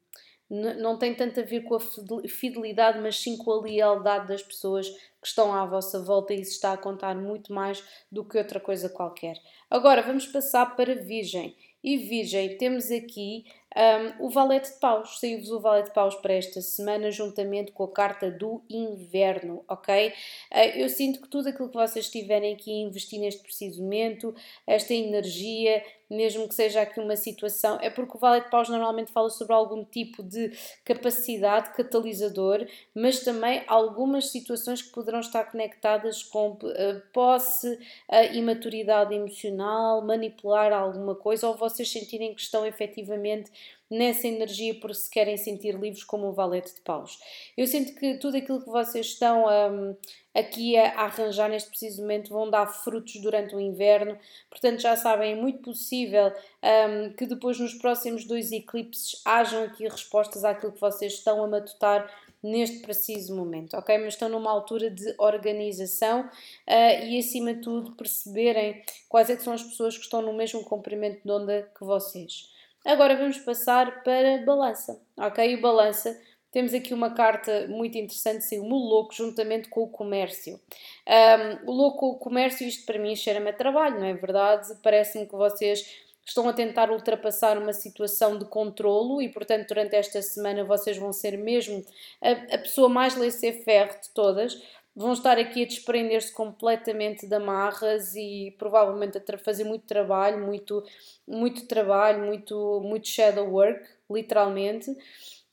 não 0.52 0.98
tem 0.98 1.16
tanto 1.16 1.40
a 1.40 1.44
ver 1.44 1.62
com 1.62 1.76
a 1.76 1.80
fidelidade, 2.28 3.00
mas 3.00 3.18
sim 3.18 3.38
com 3.38 3.52
a 3.52 3.62
lealdade 3.62 4.28
das 4.28 4.44
pessoas 4.44 4.90
que 4.90 5.28
estão 5.28 5.54
à 5.54 5.66
vossa 5.66 6.04
volta 6.04 6.34
e 6.34 6.42
isso 6.42 6.52
está 6.52 6.74
a 6.74 6.78
contar 6.78 7.16
muito 7.16 7.54
mais 7.54 7.82
do 8.12 8.26
que 8.26 8.38
outra 8.38 8.60
coisa 8.60 8.90
qualquer. 8.90 9.38
Agora 9.70 10.02
vamos 10.02 10.28
passar 10.28 10.76
para 10.76 10.94
Virgem. 10.96 11.56
E 11.82 11.96
Virgem, 11.96 12.58
temos 12.58 12.92
aqui 12.92 13.46
um, 13.76 14.26
o 14.26 14.30
Valete 14.30 14.72
de 14.72 14.80
Paus. 14.80 15.20
Saiu-vos 15.20 15.50
o 15.52 15.60
Valete 15.60 15.90
de 15.90 15.94
Paus 15.94 16.16
para 16.16 16.34
esta 16.34 16.62
semana, 16.62 17.12
juntamente 17.12 17.72
com 17.72 17.84
a 17.84 17.92
carta 17.92 18.30
do 18.30 18.62
Inverno, 18.70 19.64
ok? 19.68 20.10
Uh, 20.52 20.58
eu 20.76 20.90
sinto 20.90 21.22
que 21.22 21.28
tudo 21.28 21.50
aquilo 21.50 21.70
que 21.70 21.78
vocês 21.78 22.10
tiverem 22.10 22.54
aqui 22.54 22.72
a 22.72 22.88
investir 22.88 23.20
neste 23.20 23.42
preciso 23.42 23.82
momento, 23.82 24.36
esta 24.68 24.94
energia, 24.94 25.84
mesmo 26.10 26.48
que 26.48 26.54
seja 26.54 26.82
aqui 26.82 27.00
uma 27.00 27.16
situação, 27.16 27.78
é 27.82 27.90
porque 27.90 28.18
o 28.18 28.20
Valete 28.20 28.46
de 28.46 28.52
Paus 28.52 28.68
normalmente 28.68 29.12
fala 29.12 29.30
sobre 29.30 29.54
algum 29.54 29.86
tipo 29.86 30.22
de 30.22 30.52
capacidade 30.84 31.74
catalisador, 31.74 32.68
mas 32.94 33.22
também 33.22 33.64
algumas 33.68 34.30
situações 34.30 34.82
que 34.82 34.92
poderão 34.92 35.22
estar 35.22 35.46
conectadas 35.46 36.22
com 36.22 36.50
uh, 36.50 37.02
posse, 37.14 37.74
uh, 38.10 38.34
imaturidade 38.34 39.16
emocional, 39.16 40.02
manipular 40.02 40.74
alguma 40.74 41.16
coisa, 41.16 41.48
ou 41.48 41.56
vocês 41.56 41.90
sentirem 41.90 42.34
que 42.36 42.42
estão 42.42 42.66
efetivamente 42.66 43.50
nessa 43.92 44.26
energia 44.26 44.74
por 44.76 44.96
se 44.96 45.10
querem 45.10 45.36
sentir 45.36 45.76
livres 45.76 46.06
como 46.06 46.28
o 46.28 46.32
valete 46.32 46.74
de 46.74 46.80
paus. 46.80 47.20
Eu 47.58 47.68
sinto 47.68 47.94
que 47.96 48.16
tudo 48.16 48.38
aquilo 48.38 48.62
que 48.62 48.70
vocês 48.70 49.08
estão 49.08 49.46
um, 49.46 49.96
aqui 50.34 50.78
a, 50.78 50.94
a, 50.94 51.04
arranjar 51.04 51.50
neste 51.50 51.70
preciso 51.70 52.02
momento 52.02 52.30
vão 52.30 52.50
dar 52.50 52.66
frutos 52.68 53.18
durante 53.18 53.54
o 53.54 53.60
inverno, 53.60 54.18
portanto 54.50 54.80
já 54.80 54.96
sabem, 54.96 55.34
é 55.34 55.36
muito 55.36 55.60
possível 55.60 56.32
um, 56.64 57.14
que 57.14 57.26
depois 57.26 57.60
nos 57.60 57.74
próximos 57.74 58.24
dois 58.24 58.54
eclipses 58.54 59.22
hajam 59.26 59.66
aqui 59.66 59.84
respostas 59.84 60.46
àquilo 60.46 60.72
que 60.72 60.80
vocês 60.80 61.14
estão 61.14 61.44
a 61.44 61.48
matutar 61.48 62.10
neste 62.42 62.80
preciso 62.80 63.36
momento, 63.36 63.76
ok? 63.76 63.98
Mas 63.98 64.14
estão 64.14 64.30
numa 64.30 64.50
altura 64.50 64.90
de 64.90 65.14
organização 65.20 66.22
uh, 66.22 67.06
e, 67.06 67.20
acima 67.20 67.54
de 67.54 67.62
tudo, 67.62 67.92
perceberem 67.92 68.82
quais 69.08 69.30
é 69.30 69.38
são 69.38 69.54
as 69.54 69.62
pessoas 69.62 69.96
que 69.96 70.04
estão 70.04 70.22
no 70.22 70.34
mesmo 70.34 70.64
comprimento 70.64 71.22
de 71.24 71.32
onda 71.32 71.70
que 71.78 71.84
vocês. 71.84 72.50
Agora 72.86 73.16
vamos 73.16 73.38
passar 73.40 74.04
para 74.04 74.44
balança, 74.46 75.00
ok? 75.18 75.56
O 75.56 75.62
balança 75.62 76.20
temos 76.52 76.74
aqui 76.74 76.94
uma 76.94 77.12
carta 77.12 77.68
muito 77.70 77.98
interessante, 77.98 78.44
sim, 78.44 78.60
o 78.60 78.66
louco 78.66 79.14
juntamente 79.14 79.70
com 79.70 79.84
o 79.84 79.88
comércio. 79.88 80.60
Um, 81.08 81.70
o 81.70 81.74
louco 81.74 82.00
com 82.00 82.10
o 82.10 82.20
comércio, 82.20 82.68
isto 82.68 82.86
para 82.86 83.00
mim 83.00 83.16
cheira-me 83.16 83.50
a 83.50 83.54
trabalho, 83.54 84.00
não 84.00 84.06
é 84.06 84.14
verdade? 84.14 84.68
Parece-me 84.84 85.26
que 85.26 85.36
vocês 85.36 85.86
estão 86.26 86.48
a 86.48 86.54
tentar 86.54 86.92
ultrapassar 86.92 87.58
uma 87.58 87.74
situação 87.74 88.38
de 88.38 88.46
controlo 88.46 89.22
e, 89.22 89.30
portanto, 89.30 89.70
durante 89.70 89.96
esta 89.96 90.22
semana 90.22 90.64
vocês 90.64 90.98
vão 90.98 91.14
ser 91.14 91.38
mesmo 91.38 91.86
a, 92.22 92.56
a 92.56 92.58
pessoa 92.58 92.90
mais 92.90 93.16
laissez-faire 93.16 94.00
de 94.02 94.10
todas. 94.10 94.62
Vão 94.96 95.14
estar 95.14 95.38
aqui 95.38 95.64
a 95.64 95.68
desprender-se 95.68 96.34
completamente 96.34 97.26
de 97.26 97.36
amarras 97.36 98.14
e 98.16 98.54
provavelmente 98.58 99.18
a 99.18 99.38
fazer 99.38 99.64
muito 99.64 99.86
trabalho, 99.86 100.46
muito, 100.46 100.84
muito 101.26 101.66
trabalho, 101.68 102.26
muito, 102.26 102.82
muito 102.84 103.08
shadow 103.08 103.50
work, 103.50 103.88
literalmente 104.10 104.96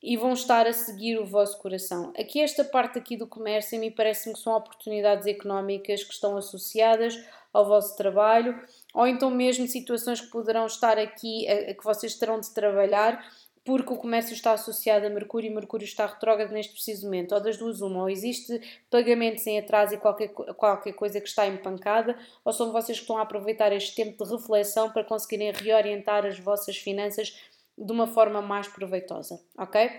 e 0.02 0.16
vão 0.16 0.32
estar 0.32 0.66
a 0.66 0.72
seguir 0.72 1.18
o 1.18 1.26
vosso 1.26 1.58
coração. 1.58 2.12
Aqui 2.18 2.40
esta 2.40 2.64
parte 2.64 2.98
aqui 2.98 3.16
do 3.16 3.26
comércio 3.26 3.76
a 3.76 3.80
mim 3.80 3.90
parece-me 3.90 4.34
que 4.34 4.40
são 4.40 4.54
oportunidades 4.54 5.26
económicas 5.26 6.04
que 6.04 6.12
estão 6.12 6.36
associadas 6.36 7.18
ao 7.52 7.66
vosso 7.66 7.96
trabalho 7.96 8.60
ou 8.94 9.06
então 9.06 9.30
mesmo 9.30 9.66
situações 9.66 10.20
que 10.20 10.28
poderão 10.28 10.66
estar 10.66 10.98
aqui, 10.98 11.48
a, 11.48 11.70
a 11.70 11.74
que 11.74 11.84
vocês 11.84 12.14
terão 12.14 12.38
de 12.38 12.50
trabalhar 12.50 13.24
porque 13.68 13.92
o 13.92 13.96
comércio 13.98 14.32
está 14.32 14.52
associado 14.52 15.06
a 15.06 15.10
Mercúrio 15.10 15.50
e 15.50 15.54
Mercúrio 15.54 15.84
está 15.84 16.06
retrógrado 16.06 16.52
neste 16.52 16.72
preciso 16.72 17.04
momento, 17.04 17.34
ou 17.34 17.40
das 17.42 17.58
duas 17.58 17.82
uma, 17.82 18.00
ou 18.00 18.08
existe 18.08 18.58
pagamentos 18.90 19.46
em 19.46 19.58
atraso 19.58 19.94
e 19.94 19.98
qualquer, 19.98 20.28
qualquer 20.28 20.94
coisa 20.94 21.20
que 21.20 21.28
está 21.28 21.46
empancada, 21.46 22.18
ou 22.42 22.50
são 22.50 22.72
vocês 22.72 22.96
que 22.96 23.04
estão 23.04 23.18
a 23.18 23.22
aproveitar 23.22 23.70
este 23.70 23.94
tempo 23.94 24.24
de 24.24 24.32
reflexão 24.32 24.90
para 24.90 25.04
conseguirem 25.04 25.52
reorientar 25.52 26.24
as 26.24 26.38
vossas 26.38 26.78
finanças 26.78 27.38
de 27.76 27.92
uma 27.92 28.06
forma 28.06 28.40
mais 28.40 28.66
proveitosa, 28.66 29.38
ok? 29.58 29.90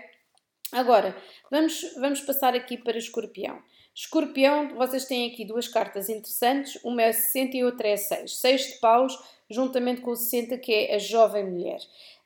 Agora, 0.72 1.16
vamos, 1.48 1.94
vamos 2.00 2.20
passar 2.22 2.56
aqui 2.56 2.76
para 2.76 2.98
Escorpião. 2.98 3.62
Escorpião, 3.94 4.74
vocês 4.76 5.04
têm 5.04 5.30
aqui 5.30 5.44
duas 5.44 5.66
cartas 5.66 6.08
interessantes, 6.08 6.78
uma 6.84 7.02
é 7.02 7.12
60 7.12 7.56
e 7.56 7.64
outra 7.64 7.88
é 7.88 7.96
6. 7.96 8.36
6 8.36 8.66
de 8.66 8.74
paus, 8.78 9.18
juntamente 9.50 10.00
com 10.00 10.12
o 10.12 10.16
60, 10.16 10.56
que 10.58 10.72
é 10.72 10.94
a 10.94 10.98
jovem 10.98 11.44
mulher. 11.44 11.80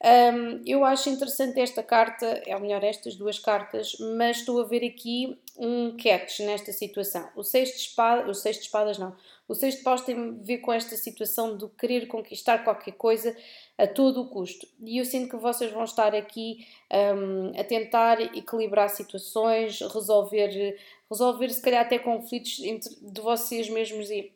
Um, 0.04 0.62
eu 0.66 0.84
acho 0.84 1.08
interessante 1.08 1.58
esta 1.58 1.82
carta, 1.82 2.26
é 2.46 2.58
melhor 2.60 2.84
estas 2.84 3.16
duas 3.16 3.38
cartas, 3.38 3.96
mas 4.18 4.38
estou 4.38 4.60
a 4.60 4.64
ver 4.64 4.84
aqui 4.84 5.38
um 5.56 5.96
catch 5.96 6.40
nesta 6.40 6.72
situação. 6.72 7.26
O 7.34 7.42
6 7.42 7.70
de 7.70 7.76
espadas, 7.76 8.28
o 8.28 8.34
6 8.38 8.56
de 8.56 8.62
espadas 8.62 8.98
não, 8.98 9.16
o 9.48 9.54
6 9.54 9.76
de 9.76 9.82
paus 9.82 10.02
tem 10.02 10.16
a 10.16 10.44
ver 10.44 10.58
com 10.58 10.72
esta 10.72 10.96
situação 10.96 11.56
de 11.56 11.66
querer 11.78 12.06
conquistar 12.06 12.58
qualquer 12.64 12.92
coisa 12.92 13.34
a 13.78 13.86
todo 13.86 14.20
o 14.22 14.28
custo. 14.28 14.66
E 14.80 14.98
eu 14.98 15.04
sinto 15.04 15.30
que 15.30 15.36
vocês 15.36 15.70
vão 15.70 15.84
estar 15.84 16.14
aqui 16.14 16.66
um, 16.90 17.58
a 17.58 17.64
tentar 17.64 18.20
equilibrar 18.20 18.90
situações, 18.90 19.80
resolver, 19.80 20.78
resolver 21.10 21.50
se 21.50 21.60
calhar 21.60 21.84
até 21.84 21.98
conflitos 21.98 22.60
entre, 22.60 22.94
de 23.00 23.20
vocês 23.20 23.68
mesmos 23.68 24.10
e, 24.10 24.32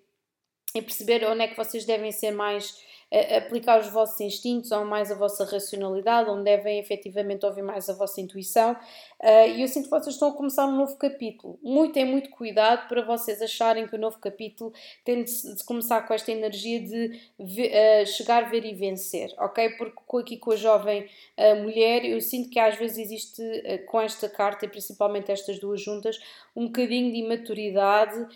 e 0.74 0.82
perceber 0.82 1.24
onde 1.26 1.42
é 1.42 1.48
que 1.48 1.56
vocês 1.56 1.84
devem 1.84 2.12
ser 2.12 2.30
mais 2.30 2.76
aplicar 3.36 3.80
os 3.80 3.88
vossos 3.88 4.20
instintos 4.20 4.70
ou 4.70 4.84
mais 4.84 5.10
a 5.10 5.14
vossa 5.14 5.44
racionalidade, 5.44 6.28
onde 6.28 6.44
devem 6.44 6.78
efetivamente 6.78 7.46
ouvir 7.46 7.62
mais 7.62 7.88
a 7.88 7.94
vossa 7.94 8.20
intuição. 8.20 8.76
Uh, 9.20 9.50
e 9.56 9.62
eu 9.62 9.68
sinto 9.68 9.84
que 9.84 9.90
vocês 9.90 10.14
estão 10.14 10.28
a 10.28 10.32
começar 10.32 10.64
um 10.66 10.76
novo 10.76 10.96
capítulo. 10.96 11.58
Muito 11.60 11.98
é 11.98 12.04
muito 12.04 12.30
cuidado 12.30 12.86
para 12.86 13.02
vocês 13.02 13.42
acharem 13.42 13.86
que 13.88 13.96
o 13.96 13.98
novo 13.98 14.18
capítulo 14.18 14.72
tem 15.04 15.24
de, 15.24 15.32
começar 15.64 16.02
com 16.02 16.14
esta 16.14 16.30
energia 16.30 16.80
de 16.80 17.20
uh, 17.38 18.06
chegar, 18.06 18.48
ver 18.48 18.64
e 18.64 18.74
vencer, 18.74 19.34
ok? 19.38 19.70
Porque 19.70 20.18
aqui 20.18 20.36
com 20.36 20.52
a 20.52 20.56
jovem 20.56 21.08
uh, 21.36 21.62
mulher, 21.62 22.04
eu 22.04 22.20
sinto 22.20 22.48
que 22.48 22.60
às 22.60 22.76
vezes 22.76 22.98
existe 22.98 23.42
com 23.86 24.00
esta 24.00 24.28
carta, 24.28 24.66
e 24.66 24.68
principalmente 24.68 25.32
estas 25.32 25.58
duas 25.58 25.80
juntas, 25.80 26.18
um 26.54 26.66
bocadinho 26.66 27.12
de 27.12 27.18
imaturidade, 27.18 28.26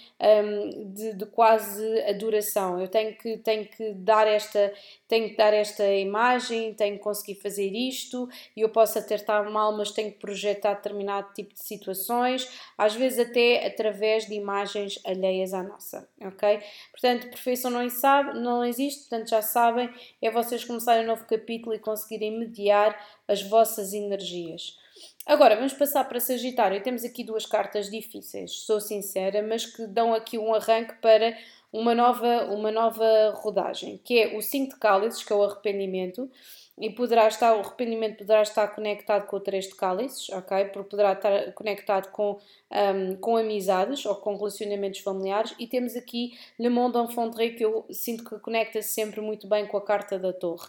de, 0.86 1.14
de, 1.14 1.26
quase 1.26 2.00
adoração. 2.02 2.80
Eu 2.80 2.88
tenho 2.88 3.16
que, 3.16 3.36
tenho 3.38 3.66
que 3.66 3.92
dar 3.94 4.26
esta 4.26 4.72
tenho 5.12 5.28
que 5.28 5.36
dar 5.36 5.52
esta 5.52 5.84
imagem, 5.84 6.72
tenho 6.72 6.96
que 6.96 7.02
conseguir 7.02 7.34
fazer 7.34 7.70
isto, 7.74 8.26
e 8.56 8.62
eu 8.62 8.70
posso 8.70 8.98
até 8.98 9.14
estar 9.14 9.42
mal, 9.50 9.76
mas 9.76 9.90
tenho 9.90 10.10
que 10.10 10.18
projetar 10.18 10.72
determinado 10.72 11.34
tipo 11.34 11.52
de 11.52 11.62
situações, 11.62 12.48
às 12.78 12.94
vezes 12.94 13.18
até 13.18 13.66
através 13.66 14.24
de 14.26 14.32
imagens 14.32 14.98
alheias 15.04 15.52
à 15.52 15.62
nossa, 15.62 16.08
ok? 16.18 16.60
Portanto, 16.92 17.28
perfeição 17.28 17.70
não, 17.70 17.90
sabe, 17.90 18.40
não 18.40 18.64
existe, 18.64 19.00
portanto 19.00 19.28
já 19.28 19.42
sabem, 19.42 19.90
é 20.22 20.30
vocês 20.30 20.64
começarem 20.64 21.04
um 21.04 21.08
novo 21.08 21.26
capítulo 21.26 21.74
e 21.74 21.78
conseguirem 21.78 22.38
mediar 22.38 22.98
as 23.28 23.42
vossas 23.42 23.92
energias. 23.92 24.78
Agora 25.26 25.56
vamos 25.56 25.74
passar 25.74 26.04
para 26.04 26.20
Sagitário. 26.20 26.82
Temos 26.82 27.04
aqui 27.04 27.22
duas 27.22 27.46
cartas 27.46 27.90
difíceis, 27.90 28.60
sou 28.64 28.80
sincera, 28.80 29.42
mas 29.42 29.66
que 29.66 29.86
dão 29.86 30.14
aqui 30.14 30.38
um 30.38 30.54
arranque 30.54 30.94
para 31.02 31.36
uma 31.72 31.94
nova, 31.94 32.44
uma 32.52 32.70
nova 32.70 33.30
rodagem, 33.36 33.98
que 34.04 34.18
é 34.18 34.36
o 34.36 34.42
5 34.42 34.74
de 34.74 34.78
cálices, 34.78 35.24
que 35.24 35.32
é 35.32 35.36
o 35.36 35.42
arrependimento, 35.42 36.30
e 36.78 36.90
poderá 36.90 37.28
estar, 37.28 37.54
o 37.56 37.60
arrependimento 37.60 38.18
poderá 38.18 38.42
estar 38.42 38.68
conectado 38.68 39.26
com 39.26 39.36
o 39.36 39.40
3 39.40 39.68
de 39.68 39.74
cálices, 39.74 40.28
ok? 40.30 40.66
Porque 40.66 40.90
poderá 40.90 41.12
estar 41.12 41.52
conectado 41.52 42.10
com, 42.10 42.38
um, 42.70 43.16
com 43.16 43.36
amizades 43.36 44.04
ou 44.04 44.14
com 44.16 44.36
relacionamentos 44.36 45.00
familiares, 45.00 45.54
e 45.58 45.66
temos 45.66 45.96
aqui 45.96 46.32
Le 46.58 46.68
Monde 46.68 46.98
Enfondré, 46.98 47.50
que 47.50 47.64
eu 47.64 47.86
sinto 47.90 48.24
que 48.24 48.38
conecta-se 48.38 48.90
sempre 48.90 49.20
muito 49.20 49.46
bem 49.46 49.66
com 49.66 49.76
a 49.76 49.84
carta 49.84 50.18
da 50.18 50.32
torre. 50.32 50.68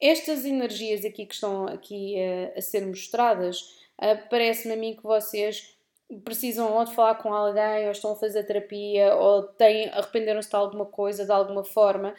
Estas 0.00 0.44
energias 0.44 1.04
aqui 1.04 1.26
que 1.26 1.34
estão 1.34 1.66
aqui 1.66 2.16
uh, 2.16 2.58
a 2.58 2.60
ser 2.60 2.84
mostradas, 2.84 3.60
uh, 4.00 4.28
parece-me 4.28 4.74
a 4.74 4.76
mim 4.76 4.96
que 4.96 5.02
vocês 5.04 5.71
precisam 6.20 6.72
ou 6.72 6.84
de 6.84 6.94
falar 6.94 7.16
com 7.16 7.32
alguém, 7.32 7.86
ou 7.86 7.92
estão 7.92 8.12
a 8.12 8.16
fazer 8.16 8.44
terapia, 8.44 9.14
ou 9.14 9.44
têm, 9.44 9.88
arrependeram-se 9.90 10.50
de 10.50 10.56
alguma 10.56 10.86
coisa, 10.86 11.24
de 11.24 11.32
alguma 11.32 11.64
forma, 11.64 12.14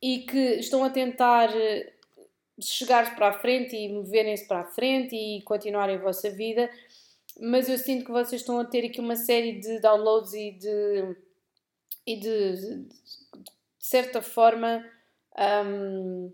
e 0.00 0.20
que 0.20 0.56
estão 0.56 0.84
a 0.84 0.90
tentar 0.90 1.54
eh, 1.56 1.92
chegar 2.60 3.16
para 3.16 3.28
a 3.28 3.32
frente 3.32 3.76
e 3.76 3.88
moverem-se 3.88 4.46
para 4.46 4.60
a 4.60 4.64
frente 4.64 5.16
e 5.16 5.42
continuarem 5.42 5.96
a 5.96 6.00
vossa 6.00 6.30
vida, 6.30 6.70
mas 7.40 7.68
eu 7.68 7.78
sinto 7.78 8.04
que 8.04 8.12
vocês 8.12 8.42
estão 8.42 8.58
a 8.60 8.64
ter 8.64 8.86
aqui 8.86 9.00
uma 9.00 9.16
série 9.16 9.58
de 9.58 9.80
downloads 9.80 10.32
e 10.34 10.52
de, 10.52 11.16
e 12.06 12.16
de, 12.16 12.56
de, 12.56 12.88
certa 13.78 14.22
forma. 14.22 14.84
Um, 15.66 16.32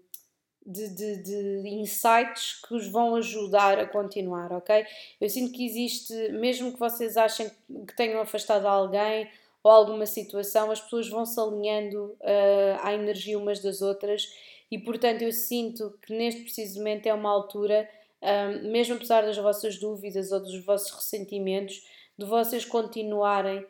de, 0.64 0.88
de, 0.88 1.22
de, 1.22 1.68
insights 1.68 2.60
que 2.66 2.74
os 2.74 2.86
vão 2.88 3.14
ajudar 3.16 3.78
a 3.78 3.86
continuar, 3.86 4.52
ok? 4.52 4.84
Eu 5.20 5.28
sinto 5.28 5.52
que 5.52 5.64
existe, 5.64 6.12
mesmo 6.32 6.72
que 6.72 6.78
vocês 6.78 7.16
achem 7.16 7.50
que 7.86 7.96
tenham 7.96 8.20
afastado 8.20 8.66
alguém 8.66 9.28
ou 9.62 9.70
alguma 9.70 10.06
situação, 10.06 10.70
as 10.70 10.80
pessoas 10.80 11.08
vão 11.08 11.24
se 11.24 11.38
alinhando 11.40 12.16
uh, 12.20 12.80
à 12.82 12.94
energia 12.94 13.38
umas 13.38 13.60
das 13.60 13.82
outras 13.82 14.28
e, 14.70 14.78
portanto, 14.78 15.22
eu 15.22 15.32
sinto 15.32 15.98
que 16.02 16.14
neste 16.14 16.42
preciso 16.42 16.78
momento 16.78 17.06
é 17.06 17.12
uma 17.12 17.30
altura, 17.30 17.88
ah, 18.22 18.48
mesmo 18.62 18.94
apesar 18.94 19.22
das 19.22 19.36
vossas 19.36 19.78
dúvidas 19.78 20.30
ou 20.30 20.40
dos 20.40 20.64
vossos 20.64 20.92
ressentimentos, 20.92 21.84
de 22.16 22.24
vocês 22.24 22.64
continuarem 22.64 23.66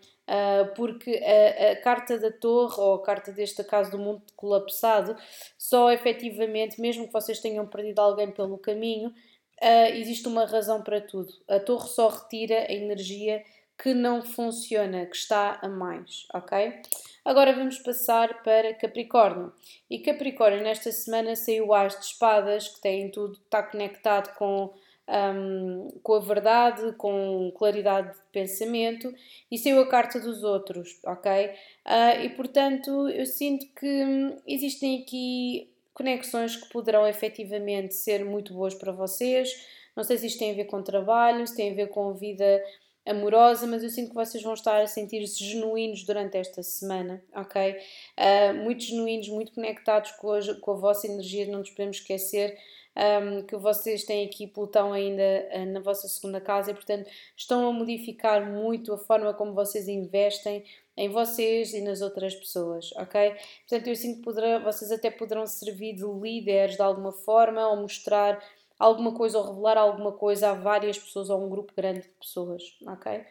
porque 0.77 1.21
a, 1.25 1.73
a, 1.73 1.77
carta 1.77 2.19
da 2.19 2.31
torre, 2.31 2.81
ou 2.81 2.95
a 2.95 3.03
carta 3.03 3.33
deste 3.33 3.65
caso 3.65 3.91
do 3.91 3.99
mundo 3.99 4.23
colapsado, 4.37 5.17
só 5.59 5.91
efetivamente, 5.91 6.81
mesmo 6.81 7.07
que 7.07 7.13
vocês 7.13 7.41
tenham 7.41 7.67
perdido 7.67 8.01
alguém 8.01 8.31
pelo 8.31 8.57
caminho, 8.59 9.09
uh, 9.09 9.93
existe 9.95 10.29
uma 10.29 10.47
razão 10.47 10.83
para 10.83 11.01
tudo. 11.01 11.33
A 11.49 11.59
torre 11.59 11.89
só 11.89 12.09
retira 12.09 12.67
a 12.69 12.73
energia 12.73 13.45
que 13.77 13.95
não 13.95 14.23
funciona, 14.23 15.07
que 15.07 15.17
está 15.17 15.59
a 15.63 15.69
mais, 15.69 16.27
ok? 16.35 16.81
Agora 17.25 17.53
vamos 17.53 17.79
passar 17.79 18.43
para 18.43 18.75
Capricórnio. 18.75 19.53
E 19.89 19.99
Capricórnio, 19.99 20.63
nesta 20.63 20.93
semana 20.93 21.35
saiu 21.35 21.69
o 21.69 21.75
As 21.75 21.99
de 21.99 22.05
Espadas, 22.05 22.69
que 22.69 22.81
tem 22.81 23.11
tudo, 23.11 23.35
está 23.35 23.63
conectado 23.63 24.35
com 24.37 24.73
um, 25.11 25.89
com 26.03 26.15
a 26.15 26.21
verdade, 26.21 26.93
com 26.93 27.53
claridade 27.57 28.13
de 28.13 28.23
pensamento 28.33 29.13
e 29.51 29.59
saiu 29.59 29.81
a 29.81 29.89
carta 29.89 30.21
dos 30.21 30.45
outros, 30.45 31.01
ok? 31.05 31.47
Uh, 31.85 32.25
e 32.25 32.29
portanto 32.31 33.09
eu 33.09 33.27
sinto 33.27 33.67
que 33.75 34.37
existem 34.47 35.03
aqui 35.03 35.69
conexões 35.93 36.57
que 36.57 36.69
poderão 36.71 37.07
efetivamente 37.07 37.95
ser 37.95 38.25
muito 38.25 38.55
boas 38.55 38.75
para 38.75 38.93
vocês. 38.93 39.51
Não 39.97 40.05
sei 40.05 40.17
se 40.17 40.29
isto 40.29 40.39
tem 40.39 40.53
a 40.53 40.55
ver 40.55 40.67
com 40.67 40.83
trabalho, 40.83 41.47
se 41.47 41.57
tem 41.57 41.73
a 41.73 41.75
ver 41.75 41.89
com 41.89 42.15
vida 42.15 42.63
amorosa, 43.05 43.67
mas 43.67 43.83
eu 43.83 43.91
sinto 43.91 44.11
que 44.11 44.15
vocês 44.15 44.43
vão 44.43 44.55
estar 44.55 44.81
a 44.81 44.87
sentir-se 44.87 45.43
genuínos 45.43 46.05
durante 46.05 46.37
esta 46.37 46.63
semana, 46.63 47.23
ok? 47.35 47.77
Uh, 48.17 48.55
muito 48.63 48.85
genuínos, 48.85 49.29
muito 49.29 49.53
conectados 49.53 50.13
com 50.13 50.33
a, 50.33 50.55
com 50.61 50.71
a 50.71 50.75
vossa 50.75 51.09
energia, 51.09 51.47
não 51.47 51.59
nos 51.59 51.71
podemos 51.71 51.97
esquecer 51.97 52.57
um, 52.97 53.43
que 53.43 53.57
vocês 53.57 54.05
têm 54.05 54.27
aqui 54.27 54.47
Plutão 54.47 54.93
ainda 54.93 55.23
uh, 55.55 55.67
na 55.67 55.81
vossa 55.81 56.09
segunda 56.09 56.41
casa 56.41 56.71
e, 56.71 56.75
portanto, 56.75 57.09
estão 57.37 57.69
a 57.69 57.73
modificar 57.73 58.45
muito 58.51 58.93
a 58.93 58.99
forma 58.99 59.33
como 59.33 59.55
vocês 59.55 59.89
investem 59.89 60.65
em 60.97 61.09
vocês 61.09 61.73
e 61.73 61.81
nas 61.81 62.01
outras 62.01 62.35
pessoas, 62.35 62.91
ok? 62.97 63.35
Portanto, 63.69 63.87
eu 63.87 63.97
sinto 63.97 64.19
que 64.19 64.25
poderá, 64.25 64.59
vocês 64.59 64.91
até 64.91 65.11
poderão 65.11 65.47
servir 65.47 65.95
de 65.95 66.05
líderes 66.05 66.77
de 66.77 66.83
alguma 66.83 67.13
forma 67.13 67.67
ou 67.69 67.77
mostrar 67.77 68.43
alguma 68.79 69.15
coisa 69.15 69.39
ou 69.39 69.47
revelar 69.47 69.79
alguma 69.79 70.13
coisa 70.13 70.51
a 70.51 70.55
várias 70.55 70.99
pessoas 70.99 71.31
ou 71.31 71.41
a 71.41 71.45
um 71.45 71.49
grupo 71.49 71.73
grande 71.75 72.03
de 72.03 72.09
pessoas, 72.09 72.77
ok? 72.87 73.25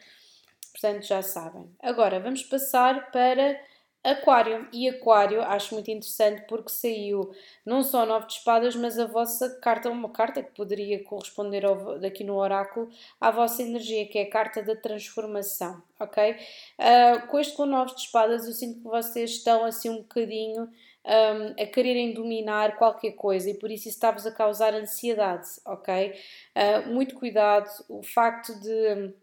Portanto, 0.71 1.03
já 1.03 1.21
sabem. 1.21 1.69
Agora, 1.81 2.19
vamos 2.19 2.43
passar 2.43 3.11
para 3.11 3.59
Aquário. 4.03 4.67
E 4.71 4.87
Aquário 4.87 5.41
acho 5.41 5.73
muito 5.73 5.91
interessante 5.91 6.43
porque 6.47 6.69
saiu 6.69 7.31
não 7.65 7.83
só 7.83 8.05
nove 8.05 8.27
de 8.27 8.33
espadas, 8.33 8.75
mas 8.75 8.97
a 8.97 9.05
vossa 9.05 9.59
carta, 9.59 9.89
uma 9.89 10.09
carta 10.09 10.41
que 10.41 10.51
poderia 10.51 11.03
corresponder 11.03 11.65
ao, 11.65 11.99
no 12.25 12.35
oráculo 12.35 12.89
à 13.19 13.29
vossa 13.29 13.61
energia, 13.61 14.07
que 14.07 14.17
é 14.17 14.23
a 14.23 14.29
carta 14.29 14.63
da 14.63 14.75
transformação, 14.75 15.81
ok? 15.99 16.31
Uh, 16.79 17.27
com 17.27 17.39
este 17.39 17.55
com 17.55 17.65
nove 17.65 17.93
de 17.95 18.01
espadas, 18.01 18.47
eu 18.47 18.53
sinto 18.53 18.79
que 18.79 18.87
vocês 18.87 19.31
estão 19.31 19.65
assim 19.65 19.89
um 19.89 19.97
bocadinho 19.97 20.69
um, 21.05 21.61
a 21.61 21.65
quererem 21.65 22.13
dominar 22.13 22.77
qualquer 22.77 23.11
coisa 23.11 23.49
e 23.49 23.53
por 23.53 23.71
isso 23.71 23.87
isso 23.87 23.97
está-vos 23.97 24.25
a 24.25 24.31
causar 24.31 24.73
ansiedade, 24.73 25.47
ok? 25.65 26.13
Uh, 26.55 26.89
muito 26.89 27.15
cuidado, 27.15 27.69
o 27.89 28.03
facto 28.03 28.53
de, 28.59 29.13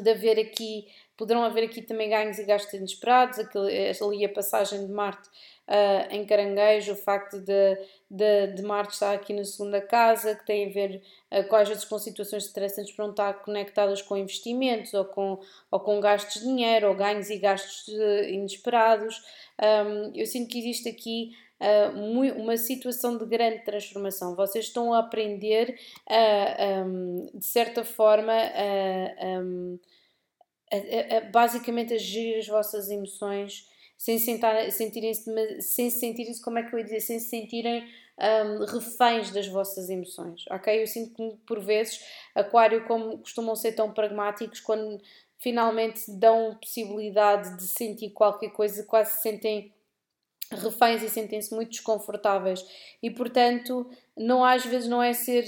de 0.00 0.10
haver 0.10 0.38
aqui 0.38 0.88
Poderão 1.16 1.42
haver 1.44 1.64
aqui 1.64 1.82
também 1.82 2.10
ganhos 2.10 2.38
e 2.38 2.44
gastos 2.44 2.74
inesperados, 2.74 3.38
ali 4.02 4.24
a 4.24 4.28
passagem 4.28 4.86
de 4.86 4.92
Marte 4.92 5.28
uh, 5.66 6.14
em 6.14 6.24
Caranguejo, 6.24 6.92
o 6.92 6.96
facto 6.96 7.40
de, 7.40 7.78
de, 8.10 8.48
de, 8.54 8.62
Marte 8.62 8.94
estar 8.94 9.12
aqui 9.12 9.32
na 9.32 9.44
segunda 9.44 9.80
casa, 9.80 10.34
que 10.34 10.46
tem 10.46 10.66
a 10.66 10.72
ver 10.72 11.02
uh, 11.32 11.44
com, 11.48 11.56
às 11.56 11.68
vezes 11.68 11.84
com 11.84 11.98
situações 11.98 12.44
estressantes 12.44 12.92
para 12.92 13.04
não 13.04 13.12
estar 13.12 13.34
conectadas 13.42 14.02
com 14.02 14.16
investimentos 14.16 14.94
ou 14.94 15.04
com, 15.04 15.40
ou 15.70 15.80
com 15.80 16.00
gastos 16.00 16.42
de 16.42 16.48
dinheiro 16.48 16.88
ou 16.88 16.94
ganhos 16.94 17.30
e 17.30 17.38
gastos 17.38 17.86
de, 17.86 18.32
inesperados. 18.32 19.22
Um, 19.60 20.12
eu 20.14 20.26
sinto 20.26 20.48
que 20.48 20.58
existe 20.58 20.88
aqui 20.88 21.32
Uh, 21.58 22.36
uma 22.38 22.58
situação 22.58 23.16
de 23.16 23.24
grande 23.24 23.64
transformação. 23.64 24.36
Vocês 24.36 24.66
estão 24.66 24.92
a 24.92 24.98
aprender, 24.98 25.78
uh, 26.06 26.84
um, 26.86 27.30
de 27.32 27.46
certa 27.46 27.82
forma, 27.82 28.34
uh, 28.34 29.26
um, 29.40 29.78
a, 30.72 31.16
a, 31.16 31.20
basicamente 31.30 31.94
a 31.94 31.98
gerir 31.98 32.38
as 32.38 32.46
vossas 32.46 32.90
emoções 32.90 33.68
sem 33.96 34.18
sentirem-se 34.18 35.62
sem 35.62 35.90
sentirem-se 35.90 36.42
como 36.42 36.58
é 36.58 36.62
que 36.62 36.74
eu 36.74 36.78
ia 36.78 36.84
dizer 36.84 37.00
sem 37.00 37.18
se 37.18 37.28
sentirem 37.28 37.88
um, 38.18 38.64
reféns 38.64 39.30
das 39.30 39.46
vossas 39.46 39.88
emoções 39.88 40.44
ok? 40.50 40.82
Eu 40.82 40.86
sinto 40.86 41.14
que 41.14 41.36
por 41.46 41.60
vezes 41.60 42.04
aquário 42.34 42.84
como 42.84 43.18
costumam 43.18 43.54
ser 43.54 43.72
tão 43.72 43.92
pragmáticos 43.92 44.60
quando 44.60 45.00
finalmente 45.38 46.10
dão 46.10 46.56
possibilidade 46.60 47.56
de 47.56 47.66
sentir 47.66 48.10
qualquer 48.10 48.50
coisa 48.50 48.84
quase 48.84 49.16
se 49.16 49.22
sentem 49.22 49.72
reféns 50.50 51.02
e 51.02 51.10
sentem-se 51.10 51.54
muito 51.54 51.70
desconfortáveis. 51.70 52.64
E 53.02 53.10
portanto 53.10 53.88
não 54.16 54.44
às 54.44 54.64
vezes 54.64 54.88
não 54.88 55.02
é 55.02 55.12
ser 55.12 55.44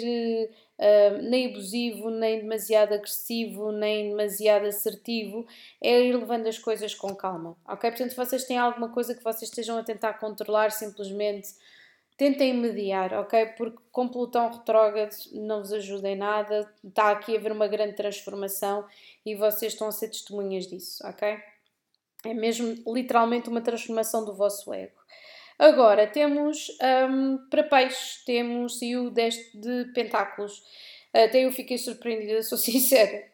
uh, 0.79 1.23
nem 1.23 1.49
abusivo, 1.49 2.11
nem 2.11 2.41
demasiado 2.41 2.95
agressivo, 2.95 3.73
nem 3.73 4.11
demasiado 4.11 4.67
assertivo, 4.67 5.47
é 5.83 6.01
ir 6.01 6.17
levando 6.17 6.47
as 6.47 6.59
coisas 6.59 6.95
com 6.95 7.15
calma, 7.15 7.57
ok? 7.67 7.91
Portanto, 7.91 8.11
se 8.11 8.17
vocês 8.17 8.45
têm 8.45 8.59
alguma 8.59 8.89
coisa 8.91 9.15
que 9.15 9.23
vocês 9.23 9.51
estejam 9.51 9.77
a 9.77 9.83
tentar 9.83 10.15
controlar, 10.15 10.71
simplesmente 10.71 11.49
tentem 12.17 12.53
mediar, 12.53 13.15
ok? 13.15 13.47
Porque 13.57 13.79
com 13.93 14.09
Plutão 14.09 14.51
retrógrado 14.51 15.15
não 15.33 15.61
vos 15.61 15.73
ajuda 15.73 16.09
em 16.09 16.17
nada, 16.17 16.69
está 16.85 17.13
aqui 17.13 17.35
a 17.35 17.39
haver 17.39 17.53
uma 17.53 17.69
grande 17.69 17.95
transformação 17.95 18.85
e 19.25 19.37
vocês 19.37 19.73
estão 19.73 19.87
a 19.87 19.93
ser 19.93 20.09
testemunhas 20.09 20.67
disso, 20.67 21.07
ok? 21.07 21.39
É 22.25 22.35
mesmo 22.35 22.75
literalmente 22.93 23.49
uma 23.49 23.61
transformação 23.61 24.25
do 24.25 24.35
vosso 24.35 24.75
ego. 24.75 24.98
Agora 25.59 26.07
temos 26.07 26.69
um, 27.11 27.39
para 27.51 27.65
peixes, 27.65 28.23
temos 28.25 28.81
o 28.81 29.11
10 29.11 29.35
de 29.55 29.93
pentáculos. 29.93 30.63
Até 31.13 31.45
eu 31.45 31.53
fiquei 31.53 31.77
surpreendida, 31.77 32.43
sou 32.45 32.57
sincera. 32.57 33.27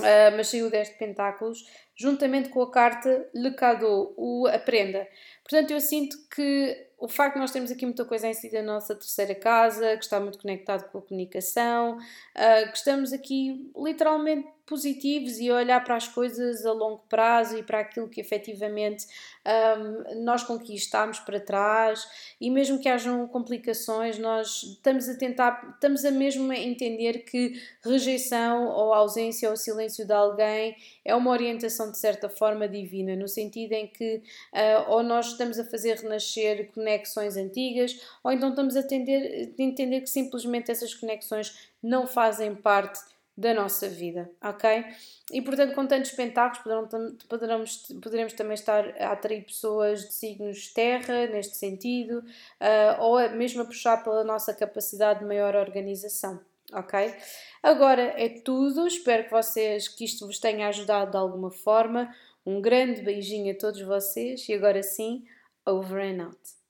Uh, 0.00 0.34
mas 0.36 0.48
saiu 0.48 0.68
10 0.68 0.88
de 0.88 0.94
pentáculos, 0.94 1.64
juntamente 1.94 2.48
com 2.48 2.62
a 2.62 2.70
carta 2.70 3.28
Le 3.32 3.52
Cadeau, 3.52 4.12
o 4.16 4.46
Aprenda. 4.48 5.06
Portanto, 5.44 5.70
eu 5.70 5.80
sinto 5.80 6.16
que 6.34 6.88
o 6.98 7.06
facto 7.06 7.34
de 7.34 7.40
nós 7.40 7.52
termos 7.52 7.70
aqui 7.70 7.84
muita 7.84 8.04
coisa 8.04 8.26
em 8.26 8.34
si 8.34 8.50
da 8.50 8.62
nossa 8.62 8.94
terceira 8.94 9.34
casa, 9.36 9.96
que 9.96 10.02
está 10.02 10.18
muito 10.18 10.38
conectado 10.38 10.90
com 10.90 10.98
a 10.98 11.02
comunicação, 11.02 11.98
uh, 11.98 12.70
que 12.70 12.76
estamos 12.76 13.12
aqui 13.12 13.70
literalmente 13.76 14.48
positivos 14.66 15.38
e 15.38 15.50
olhar 15.50 15.82
para 15.84 15.96
as 15.96 16.08
coisas 16.08 16.64
a 16.64 16.72
longo 16.72 17.02
prazo 17.08 17.58
e 17.58 17.62
para 17.62 17.80
aquilo 17.80 18.08
que 18.08 18.20
efetivamente 18.20 19.06
um, 19.46 20.24
nós 20.24 20.42
conquistamos 20.42 21.18
para 21.18 21.38
trás. 21.38 22.06
E 22.40 22.50
mesmo 22.50 22.78
que 22.78 22.88
hajam 22.88 23.26
complicações, 23.28 24.18
nós 24.18 24.62
estamos 24.62 25.08
a 25.08 25.16
tentar, 25.16 25.72
estamos 25.74 26.04
a 26.04 26.10
mesmo 26.10 26.50
entender 26.52 27.24
que 27.24 27.60
rejeição 27.82 28.68
ou 28.68 28.94
ausência 28.94 29.50
ou 29.50 29.56
silêncio 29.56 30.06
de 30.06 30.12
alguém 30.12 30.76
é 31.04 31.14
uma 31.14 31.30
orientação 31.30 31.90
de 31.90 31.98
certa 31.98 32.28
forma 32.28 32.66
divina, 32.66 33.14
no 33.14 33.28
sentido 33.28 33.72
em 33.72 33.86
que 33.86 34.22
uh, 34.52 34.90
ou 34.90 35.02
nós 35.02 35.26
estamos 35.26 35.58
a 35.58 35.64
fazer 35.64 35.96
renascer 35.98 36.70
conexões 36.72 37.36
antigas 37.36 38.00
ou 38.22 38.32
então 38.32 38.50
estamos 38.50 38.76
a 38.76 38.82
tender, 38.82 39.52
a 39.58 39.62
entender 39.62 40.00
que 40.00 40.10
simplesmente 40.10 40.70
essas 40.70 40.94
conexões 40.94 41.70
não 41.82 42.06
fazem 42.06 42.54
parte 42.54 43.13
da 43.36 43.52
nossa 43.52 43.88
vida, 43.88 44.30
ok? 44.42 44.84
E 45.32 45.42
portanto, 45.42 45.74
com 45.74 45.86
tantos 45.86 46.12
pentáculos, 46.12 46.62
poderão, 46.62 47.16
poderemos, 47.28 47.76
poderemos 48.02 48.32
também 48.34 48.54
estar 48.54 48.88
a 49.00 49.12
atrair 49.12 49.44
pessoas 49.44 50.02
de 50.02 50.14
signos 50.14 50.72
terra, 50.72 51.26
neste 51.26 51.56
sentido, 51.56 52.18
uh, 52.18 53.00
ou 53.00 53.30
mesmo 53.30 53.62
a 53.62 53.64
puxar 53.64 54.04
pela 54.04 54.22
nossa 54.22 54.54
capacidade 54.54 55.20
de 55.20 55.26
maior 55.26 55.56
organização, 55.56 56.40
ok? 56.72 57.14
Agora 57.62 58.02
é 58.16 58.28
tudo, 58.28 58.86
espero 58.86 59.24
que 59.24 59.30
vocês, 59.30 59.88
que 59.88 60.04
isto 60.04 60.26
vos 60.26 60.38
tenha 60.38 60.68
ajudado 60.68 61.10
de 61.10 61.16
alguma 61.16 61.50
forma. 61.50 62.14
Um 62.46 62.60
grande 62.60 63.00
beijinho 63.00 63.52
a 63.52 63.58
todos 63.58 63.80
vocês 63.80 64.46
e 64.48 64.52
agora 64.52 64.82
sim, 64.82 65.24
over 65.66 65.98
and 66.02 66.22
out. 66.22 66.63